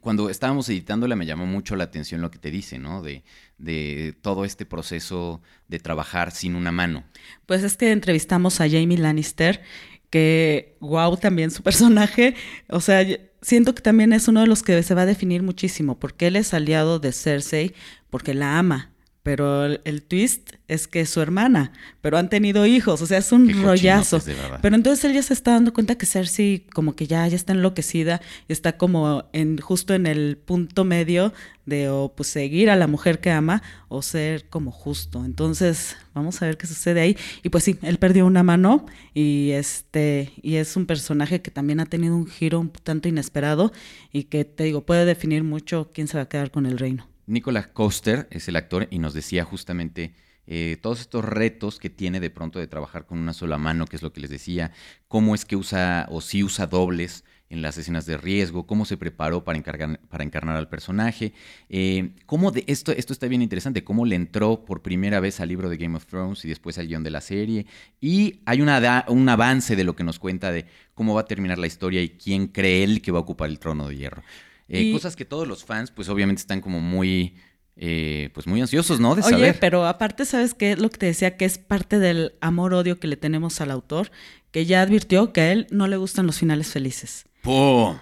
cuando 0.00 0.28
estábamos 0.28 0.68
editándola 0.68 1.14
me 1.14 1.24
llamó 1.24 1.46
mucho 1.46 1.76
la 1.76 1.84
atención 1.84 2.20
lo 2.20 2.32
que 2.32 2.40
te 2.40 2.50
dice, 2.50 2.80
¿no? 2.80 3.00
De, 3.00 3.22
de 3.58 4.16
todo 4.20 4.44
este 4.44 4.66
proceso 4.66 5.40
de 5.68 5.78
trabajar 5.78 6.32
sin 6.32 6.56
una 6.56 6.72
mano. 6.72 7.04
Pues 7.46 7.62
es 7.62 7.76
que 7.76 7.92
entrevistamos 7.92 8.60
a 8.60 8.68
Jamie 8.68 8.98
Lannister, 8.98 9.62
que, 10.10 10.76
wow, 10.80 11.16
también 11.16 11.52
su 11.52 11.62
personaje, 11.68 12.34
o 12.68 12.80
sea, 12.80 13.06
siento 13.42 13.74
que 13.74 13.82
también 13.82 14.12
es 14.12 14.28
uno 14.28 14.40
de 14.40 14.46
los 14.46 14.62
que 14.62 14.82
se 14.82 14.94
va 14.94 15.02
a 15.02 15.06
definir 15.06 15.42
muchísimo, 15.42 15.98
porque 15.98 16.28
él 16.28 16.36
es 16.36 16.54
aliado 16.54 16.98
de 16.98 17.12
Cersei, 17.12 17.74
porque 18.08 18.34
la 18.34 18.58
ama, 18.58 18.91
pero 19.22 19.66
el, 19.66 20.02
twist 20.02 20.50
es 20.66 20.88
que 20.88 21.00
es 21.00 21.10
su 21.10 21.20
hermana, 21.20 21.72
pero 22.00 22.18
han 22.18 22.28
tenido 22.28 22.66
hijos, 22.66 23.00
o 23.02 23.06
sea, 23.06 23.18
es 23.18 23.30
un 23.30 23.62
rollazo. 23.62 24.20
pero 24.60 24.74
entonces 24.74 25.04
él 25.04 25.14
ya 25.14 25.22
se 25.22 25.32
está 25.32 25.52
dando 25.52 25.72
cuenta 25.72 25.94
que 25.94 26.06
Cersei 26.06 26.66
como 26.74 26.96
que 26.96 27.06
ya, 27.06 27.28
ya 27.28 27.36
está 27.36 27.52
enloquecida, 27.52 28.20
está 28.48 28.76
como 28.76 29.24
en 29.32 29.58
justo 29.58 29.94
en 29.94 30.06
el 30.06 30.38
punto 30.38 30.84
medio 30.84 31.32
de 31.66 31.88
o 31.88 32.12
pues 32.16 32.28
seguir 32.28 32.68
a 32.68 32.74
la 32.74 32.88
mujer 32.88 33.20
que 33.20 33.30
ama 33.30 33.62
o 33.88 34.02
ser 34.02 34.48
como 34.48 34.72
justo. 34.72 35.24
Entonces, 35.24 35.96
vamos 36.14 36.42
a 36.42 36.46
ver 36.46 36.56
qué 36.56 36.66
sucede 36.66 37.00
ahí. 37.00 37.16
Y 37.44 37.50
pues 37.50 37.62
sí, 37.62 37.78
él 37.82 37.98
perdió 37.98 38.26
una 38.26 38.42
mano 38.42 38.86
y 39.14 39.50
este 39.52 40.32
y 40.42 40.56
es 40.56 40.76
un 40.76 40.86
personaje 40.86 41.42
que 41.42 41.52
también 41.52 41.78
ha 41.78 41.86
tenido 41.86 42.16
un 42.16 42.26
giro 42.26 42.58
un 42.58 42.70
tanto 42.70 43.08
inesperado 43.08 43.72
y 44.12 44.24
que 44.24 44.44
te 44.44 44.64
digo, 44.64 44.84
puede 44.84 45.04
definir 45.04 45.44
mucho 45.44 45.90
quién 45.94 46.08
se 46.08 46.16
va 46.16 46.24
a 46.24 46.28
quedar 46.28 46.50
con 46.50 46.66
el 46.66 46.76
reino. 46.76 47.11
Nicolas 47.32 47.66
Coster 47.66 48.28
es 48.30 48.46
el 48.48 48.56
actor 48.56 48.88
y 48.90 48.98
nos 48.98 49.14
decía 49.14 49.42
justamente 49.44 50.12
eh, 50.46 50.76
todos 50.82 51.00
estos 51.00 51.24
retos 51.24 51.78
que 51.78 51.88
tiene 51.88 52.20
de 52.20 52.28
pronto 52.28 52.58
de 52.58 52.66
trabajar 52.66 53.06
con 53.06 53.18
una 53.18 53.32
sola 53.32 53.56
mano, 53.56 53.86
que 53.86 53.96
es 53.96 54.02
lo 54.02 54.12
que 54.12 54.20
les 54.20 54.28
decía, 54.28 54.72
cómo 55.08 55.34
es 55.34 55.46
que 55.46 55.56
usa 55.56 56.06
o 56.10 56.20
si 56.20 56.44
usa 56.44 56.66
dobles 56.66 57.24
en 57.48 57.62
las 57.62 57.78
escenas 57.78 58.04
de 58.04 58.18
riesgo, 58.18 58.66
cómo 58.66 58.84
se 58.84 58.98
preparó 58.98 59.44
para, 59.44 59.62
para 59.62 60.24
encarnar 60.24 60.56
al 60.56 60.68
personaje, 60.68 61.32
eh, 61.70 62.10
cómo 62.26 62.50
de, 62.50 62.64
esto, 62.66 62.92
esto 62.92 63.14
está 63.14 63.28
bien 63.28 63.40
interesante, 63.40 63.82
cómo 63.82 64.04
le 64.04 64.16
entró 64.16 64.66
por 64.66 64.82
primera 64.82 65.18
vez 65.18 65.40
al 65.40 65.48
libro 65.48 65.70
de 65.70 65.78
Game 65.78 65.96
of 65.96 66.06
Thrones 66.06 66.44
y 66.44 66.48
después 66.48 66.76
al 66.76 66.88
guion 66.88 67.02
de 67.02 67.10
la 67.10 67.22
serie, 67.22 67.66
y 67.98 68.40
hay 68.44 68.60
una 68.60 69.06
un 69.08 69.26
avance 69.28 69.74
de 69.74 69.84
lo 69.84 69.96
que 69.96 70.04
nos 70.04 70.18
cuenta 70.18 70.52
de 70.52 70.66
cómo 70.94 71.14
va 71.14 71.22
a 71.22 71.26
terminar 71.26 71.58
la 71.58 71.66
historia 71.66 72.02
y 72.02 72.10
quién 72.10 72.48
cree 72.48 72.84
él 72.84 73.00
que 73.00 73.12
va 73.12 73.20
a 73.20 73.22
ocupar 73.22 73.48
el 73.48 73.58
trono 73.58 73.88
de 73.88 73.96
hierro. 73.96 74.22
Eh, 74.68 74.92
cosas 74.92 75.16
que 75.16 75.24
todos 75.24 75.46
los 75.46 75.64
fans, 75.64 75.90
pues 75.90 76.08
obviamente 76.08 76.40
están 76.40 76.60
como 76.60 76.80
muy, 76.80 77.36
eh, 77.76 78.30
pues 78.34 78.46
muy 78.46 78.60
ansiosos, 78.60 79.00
¿no? 79.00 79.14
De 79.14 79.22
Oye, 79.22 79.54
pero 79.54 79.86
aparte, 79.86 80.24
¿sabes 80.24 80.54
qué? 80.54 80.76
Lo 80.76 80.90
que 80.90 80.98
te 80.98 81.06
decía, 81.06 81.36
que 81.36 81.44
es 81.44 81.58
parte 81.58 81.98
del 81.98 82.34
amor-odio 82.40 82.98
que 82.98 83.08
le 83.08 83.16
tenemos 83.16 83.60
al 83.60 83.70
autor, 83.70 84.10
que 84.50 84.66
ya 84.66 84.82
advirtió 84.82 85.32
que 85.32 85.40
a 85.40 85.52
él 85.52 85.66
no 85.70 85.88
le 85.88 85.96
gustan 85.96 86.26
los 86.26 86.38
finales 86.38 86.68
felices. 86.68 87.26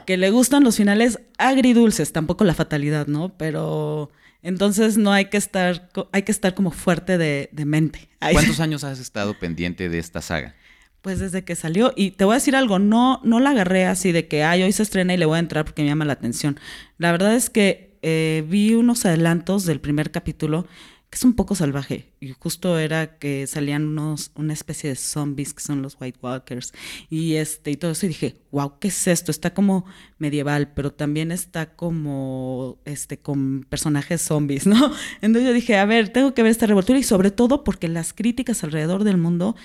Que 0.07 0.17
le 0.17 0.31
gustan 0.31 0.65
los 0.65 0.77
finales 0.77 1.19
agridulces, 1.39 2.13
tampoco 2.13 2.45
la 2.45 2.55
fatalidad, 2.55 3.07
¿no? 3.07 3.37
Pero 3.39 4.11
entonces 4.43 4.99
no 4.99 5.13
hay 5.13 5.27
que 5.27 5.39
estar, 5.39 5.91
hay 6.13 6.23
que 6.23 6.33
estar 6.33 6.55
como 6.55 6.71
fuerte 6.71 7.17
de, 7.17 7.49
de 7.53 7.65
mente. 7.65 8.09
¿Cuántos 8.19 8.61
años 8.61 8.85
has 8.85 8.99
estado 8.99 9.39
pendiente 9.39 9.89
de 9.89 9.99
esta 9.99 10.21
saga? 10.21 10.55
Pues 11.03 11.19
desde 11.19 11.45
que 11.45 11.57
salió, 11.57 11.93
y 11.97 12.11
te 12.11 12.25
voy 12.25 12.33
a 12.33 12.37
decir 12.37 12.55
algo, 12.55 12.79
no, 12.79 13.21
no 13.25 13.41
la 13.41 13.51
agarré 13.51 13.87
así 13.87 14.13
de 14.13 14.29
que, 14.29 14.45
ay, 14.45 14.63
hoy 14.63 14.73
se 14.73 14.83
estrena 14.83 15.15
y 15.15 15.17
le 15.17 15.27
voy 15.27 15.37
a 15.37 15.41
entrar 15.41 15.65
porque 15.65 15.83
me 15.83 15.89
llama 15.89 16.05
la 16.05 16.13
atención. 16.13 16.61
La 16.99 17.11
verdad 17.11 17.35
es 17.35 17.49
que 17.49 17.99
eh, 18.03 18.45
vi 18.49 18.75
unos 18.75 19.07
adelantos 19.07 19.65
del 19.65 19.81
primer 19.81 20.11
capítulo 20.11 20.67
que 21.11 21.17
es 21.17 21.25
un 21.25 21.35
poco 21.35 21.57
salvaje. 21.57 22.13
Y 22.21 22.31
justo 22.39 22.79
era 22.79 23.19
que 23.19 23.49
salían 23.49 23.85
unos, 23.89 24.31
una 24.37 24.53
especie 24.53 24.91
de 24.91 24.95
zombies 24.95 25.53
que 25.53 25.61
son 25.61 25.83
los 25.83 25.97
White 26.01 26.21
Walkers. 26.23 26.73
Y 27.11 27.35
este, 27.35 27.73
y 27.73 27.77
todo 27.77 27.91
eso. 27.91 28.07
Y 28.07 28.11
dije, 28.11 28.37
wow, 28.53 28.79
¿qué 28.79 28.89
es 28.89 29.09
esto? 29.09 29.33
Está 29.33 29.53
como 29.53 29.85
medieval, 30.19 30.73
pero 30.73 30.93
también 30.93 31.33
está 31.33 31.75
como 31.75 32.79
este, 32.85 33.19
con 33.19 33.67
personajes 33.69 34.23
zombies, 34.23 34.69
¿no? 34.69 34.77
Entonces 35.21 35.49
yo 35.49 35.53
dije, 35.53 35.77
a 35.79 35.85
ver, 35.85 36.11
tengo 36.11 36.33
que 36.33 36.45
ver 36.45 36.53
esta 36.53 36.67
revoltura. 36.67 37.01
Y 37.01 37.03
sobre 37.03 37.33
todo 37.33 37.65
porque 37.65 37.89
las 37.89 38.13
críticas 38.13 38.63
alrededor 38.63 39.03
del 39.03 39.17
mundo 39.17 39.57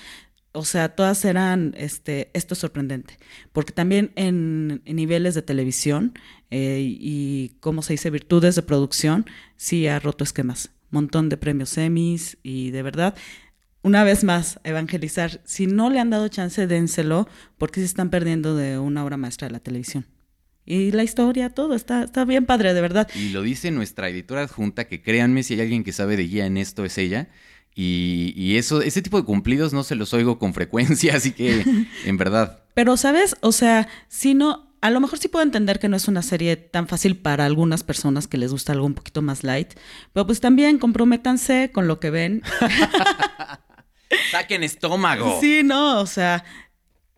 o 0.56 0.64
sea, 0.64 0.88
todas 0.90 1.24
eran, 1.24 1.74
este, 1.76 2.30
esto 2.32 2.54
es 2.54 2.60
sorprendente, 2.60 3.18
porque 3.52 3.72
también 3.72 4.12
en, 4.16 4.82
niveles 4.84 5.34
de 5.34 5.42
televisión 5.42 6.14
eh, 6.50 6.80
y, 6.82 7.56
¿cómo 7.60 7.82
se 7.82 7.94
dice?, 7.94 8.10
virtudes 8.10 8.54
de 8.54 8.62
producción, 8.62 9.26
sí 9.56 9.86
ha 9.86 9.98
roto 10.00 10.24
esquemas 10.24 10.70
montón 10.90 11.28
de 11.28 11.36
premios 11.36 11.76
Emmys 11.78 12.38
y 12.42 12.70
de 12.70 12.82
verdad, 12.82 13.14
una 13.82 14.02
vez 14.02 14.24
más, 14.24 14.58
evangelizar. 14.64 15.40
Si 15.44 15.66
no 15.66 15.90
le 15.90 16.00
han 16.00 16.10
dado 16.10 16.28
chance, 16.28 16.66
dénselo, 16.66 17.28
porque 17.58 17.80
se 17.80 17.86
están 17.86 18.10
perdiendo 18.10 18.56
de 18.56 18.78
una 18.78 19.04
obra 19.04 19.16
maestra 19.16 19.46
de 19.46 19.52
la 19.52 19.60
televisión. 19.60 20.06
Y 20.64 20.90
la 20.90 21.04
historia, 21.04 21.50
todo, 21.50 21.74
está, 21.74 22.02
está 22.02 22.24
bien 22.24 22.44
padre, 22.44 22.74
de 22.74 22.80
verdad. 22.80 23.08
Y 23.14 23.28
lo 23.28 23.42
dice 23.42 23.70
nuestra 23.70 24.08
editora 24.08 24.42
adjunta, 24.42 24.88
que 24.88 25.00
créanme, 25.00 25.44
si 25.44 25.54
hay 25.54 25.60
alguien 25.60 25.84
que 25.84 25.92
sabe 25.92 26.16
de 26.16 26.24
guía 26.24 26.46
en 26.46 26.56
esto, 26.56 26.84
es 26.84 26.98
ella. 26.98 27.28
Y, 27.78 28.32
y, 28.34 28.56
eso, 28.56 28.80
ese 28.80 29.02
tipo 29.02 29.18
de 29.18 29.26
cumplidos 29.26 29.74
no 29.74 29.84
se 29.84 29.96
los 29.96 30.14
oigo 30.14 30.38
con 30.38 30.54
frecuencia, 30.54 31.14
así 31.16 31.32
que 31.32 31.62
en 32.06 32.16
verdad. 32.16 32.62
Pero, 32.72 32.96
¿sabes? 32.96 33.36
O 33.42 33.52
sea, 33.52 33.86
si 34.08 34.32
no, 34.32 34.72
a 34.80 34.90
lo 34.90 34.98
mejor 34.98 35.18
sí 35.18 35.28
puedo 35.28 35.44
entender 35.44 35.78
que 35.78 35.90
no 35.90 35.96
es 35.96 36.08
una 36.08 36.22
serie 36.22 36.56
tan 36.56 36.88
fácil 36.88 37.18
para 37.18 37.44
algunas 37.44 37.82
personas 37.82 38.28
que 38.28 38.38
les 38.38 38.50
gusta 38.50 38.72
algo 38.72 38.86
un 38.86 38.94
poquito 38.94 39.20
más 39.20 39.44
light, 39.44 39.74
pero 40.14 40.26
pues 40.26 40.40
también 40.40 40.78
comprométanse 40.78 41.70
con 41.70 41.86
lo 41.86 42.00
que 42.00 42.08
ven. 42.08 42.42
Saquen 44.30 44.62
estómago. 44.62 45.38
Sí, 45.40 45.60
no, 45.62 46.00
o 46.00 46.06
sea, 46.06 46.44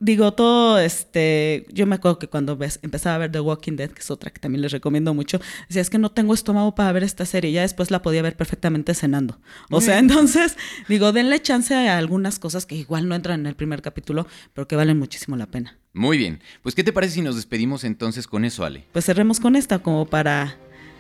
digo, 0.00 0.32
todo, 0.32 0.78
este, 0.78 1.66
yo 1.72 1.86
me 1.86 1.96
acuerdo 1.96 2.18
que 2.18 2.28
cuando 2.28 2.56
ves, 2.56 2.78
empezaba 2.82 3.16
a 3.16 3.18
ver 3.18 3.32
The 3.32 3.40
Walking 3.40 3.76
Dead, 3.76 3.90
que 3.90 4.00
es 4.00 4.10
otra 4.10 4.30
que 4.30 4.38
también 4.38 4.62
les 4.62 4.72
recomiendo 4.72 5.14
mucho, 5.14 5.40
decía, 5.68 5.82
es 5.82 5.90
que 5.90 5.98
no 5.98 6.10
tengo 6.10 6.34
estómago 6.34 6.74
para 6.74 6.92
ver 6.92 7.02
esta 7.02 7.26
serie, 7.26 7.52
ya 7.52 7.62
después 7.62 7.90
la 7.90 8.02
podía 8.02 8.22
ver 8.22 8.36
perfectamente 8.36 8.94
cenando. 8.94 9.40
O 9.70 9.80
sea, 9.80 9.98
entonces, 9.98 10.56
digo, 10.88 11.12
denle 11.12 11.40
chance 11.40 11.74
a 11.74 11.98
algunas 11.98 12.38
cosas 12.38 12.66
que 12.66 12.76
igual 12.76 13.08
no 13.08 13.14
entran 13.14 13.40
en 13.40 13.46
el 13.46 13.56
primer 13.56 13.82
capítulo, 13.82 14.26
pero 14.54 14.68
que 14.68 14.76
valen 14.76 14.98
muchísimo 14.98 15.36
la 15.36 15.46
pena. 15.46 15.78
Muy 15.94 16.16
bien, 16.16 16.40
pues 16.62 16.74
¿qué 16.74 16.84
te 16.84 16.92
parece 16.92 17.14
si 17.14 17.22
nos 17.22 17.36
despedimos 17.36 17.82
entonces 17.82 18.26
con 18.26 18.44
eso, 18.44 18.64
Ale? 18.64 18.84
Pues 18.92 19.04
cerremos 19.04 19.40
con 19.40 19.56
esta, 19.56 19.80
como 19.80 20.06
para 20.06 20.56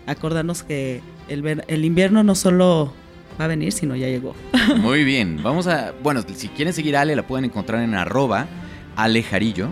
acordarnos 0.06 0.62
que 0.62 1.02
el, 1.28 1.62
el 1.68 1.84
invierno 1.84 2.24
no 2.24 2.34
solo 2.34 2.92
va 3.40 3.44
a 3.44 3.48
venir, 3.48 3.70
sino 3.72 3.94
ya 3.94 4.08
llegó. 4.08 4.34
Muy 4.78 5.04
bien, 5.04 5.40
vamos 5.42 5.68
a, 5.68 5.92
bueno, 6.02 6.24
si 6.34 6.48
quieren 6.48 6.74
seguir 6.74 6.96
a 6.96 7.02
Ale, 7.02 7.14
la 7.14 7.26
pueden 7.26 7.44
encontrar 7.44 7.82
en 7.82 7.94
arroba 7.94 8.48
Alejarillo 8.98 9.70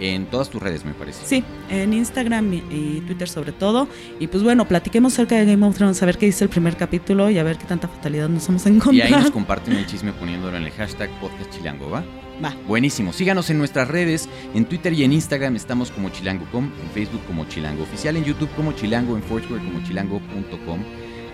en 0.00 0.26
todas 0.26 0.48
tus 0.48 0.62
redes, 0.62 0.84
me 0.84 0.94
parece. 0.94 1.24
Sí, 1.24 1.44
en 1.68 1.92
Instagram 1.92 2.52
y, 2.52 3.02
Twitter 3.06 3.28
sobre 3.28 3.52
todo. 3.52 3.88
Y 4.18 4.26
pues 4.26 4.42
bueno, 4.42 4.66
platiquemos 4.66 5.12
acerca 5.12 5.36
de 5.36 5.44
Game 5.44 5.66
of 5.66 5.76
Thrones, 5.76 6.02
a 6.02 6.06
ver 6.06 6.18
qué 6.18 6.26
dice 6.26 6.44
el 6.44 6.50
primer 6.50 6.76
capítulo 6.76 7.30
y 7.30 7.38
a 7.38 7.42
ver 7.42 7.58
qué 7.58 7.66
tanta 7.66 7.88
fatalidad 7.88 8.28
nos 8.28 8.48
hemos 8.48 8.64
encontrado. 8.66 8.96
Y 8.96 9.00
ahí 9.02 9.12
nos 9.12 9.30
comparten 9.30 9.74
el 9.74 9.86
chisme 9.86 10.12
poniéndolo 10.12 10.56
en 10.56 10.64
el 10.64 10.72
hashtag 10.72 11.10
podcast 11.20 11.50
chilango, 11.50 11.90
¿va? 11.90 12.04
Va. 12.42 12.56
Buenísimo. 12.66 13.12
Síganos 13.12 13.50
en 13.50 13.58
nuestras 13.58 13.88
redes, 13.88 14.28
en 14.54 14.64
Twitter 14.64 14.92
y 14.94 15.04
en 15.04 15.12
Instagram 15.12 15.56
estamos 15.56 15.90
como 15.90 16.08
chilango.com, 16.08 16.64
en 16.64 16.90
Facebook 16.94 17.20
como 17.26 17.44
chilango 17.44 17.82
oficial, 17.82 18.16
en 18.16 18.24
YouTube 18.24 18.48
como 18.56 18.72
chilango, 18.72 19.16
en 19.16 19.22
Foursquare 19.22 19.62
como 19.62 19.82
chilango.com. 19.82 20.80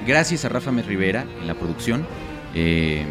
Gracias 0.07 0.45
a 0.45 0.49
Rafa 0.49 0.73
Mes 0.73 0.87
Rivera 0.87 1.25
en 1.41 1.47
la 1.47 1.55
producción. 1.55 2.05
Eh, 2.55 3.05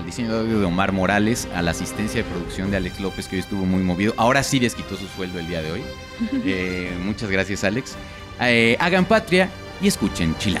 al 0.00 0.06
diseño 0.06 0.32
de 0.32 0.40
audio 0.40 0.60
de 0.60 0.64
Omar 0.64 0.92
Morales, 0.92 1.46
a 1.54 1.60
la 1.60 1.72
asistencia 1.72 2.22
de 2.22 2.28
producción 2.28 2.70
de 2.70 2.78
Alex 2.78 3.00
López, 3.00 3.28
que 3.28 3.36
hoy 3.36 3.40
estuvo 3.40 3.66
muy 3.66 3.82
movido. 3.82 4.14
Ahora 4.16 4.42
sí 4.42 4.58
desquitó 4.58 4.96
su 4.96 5.06
sueldo 5.06 5.38
el 5.38 5.46
día 5.46 5.62
de 5.62 5.72
hoy. 5.72 5.82
Eh, 6.44 6.92
muchas 7.02 7.30
gracias, 7.30 7.64
Alex. 7.64 7.96
Eh, 8.40 8.76
hagan 8.80 9.04
patria 9.04 9.50
y 9.80 9.88
escuchen 9.88 10.34
Chila. 10.38 10.60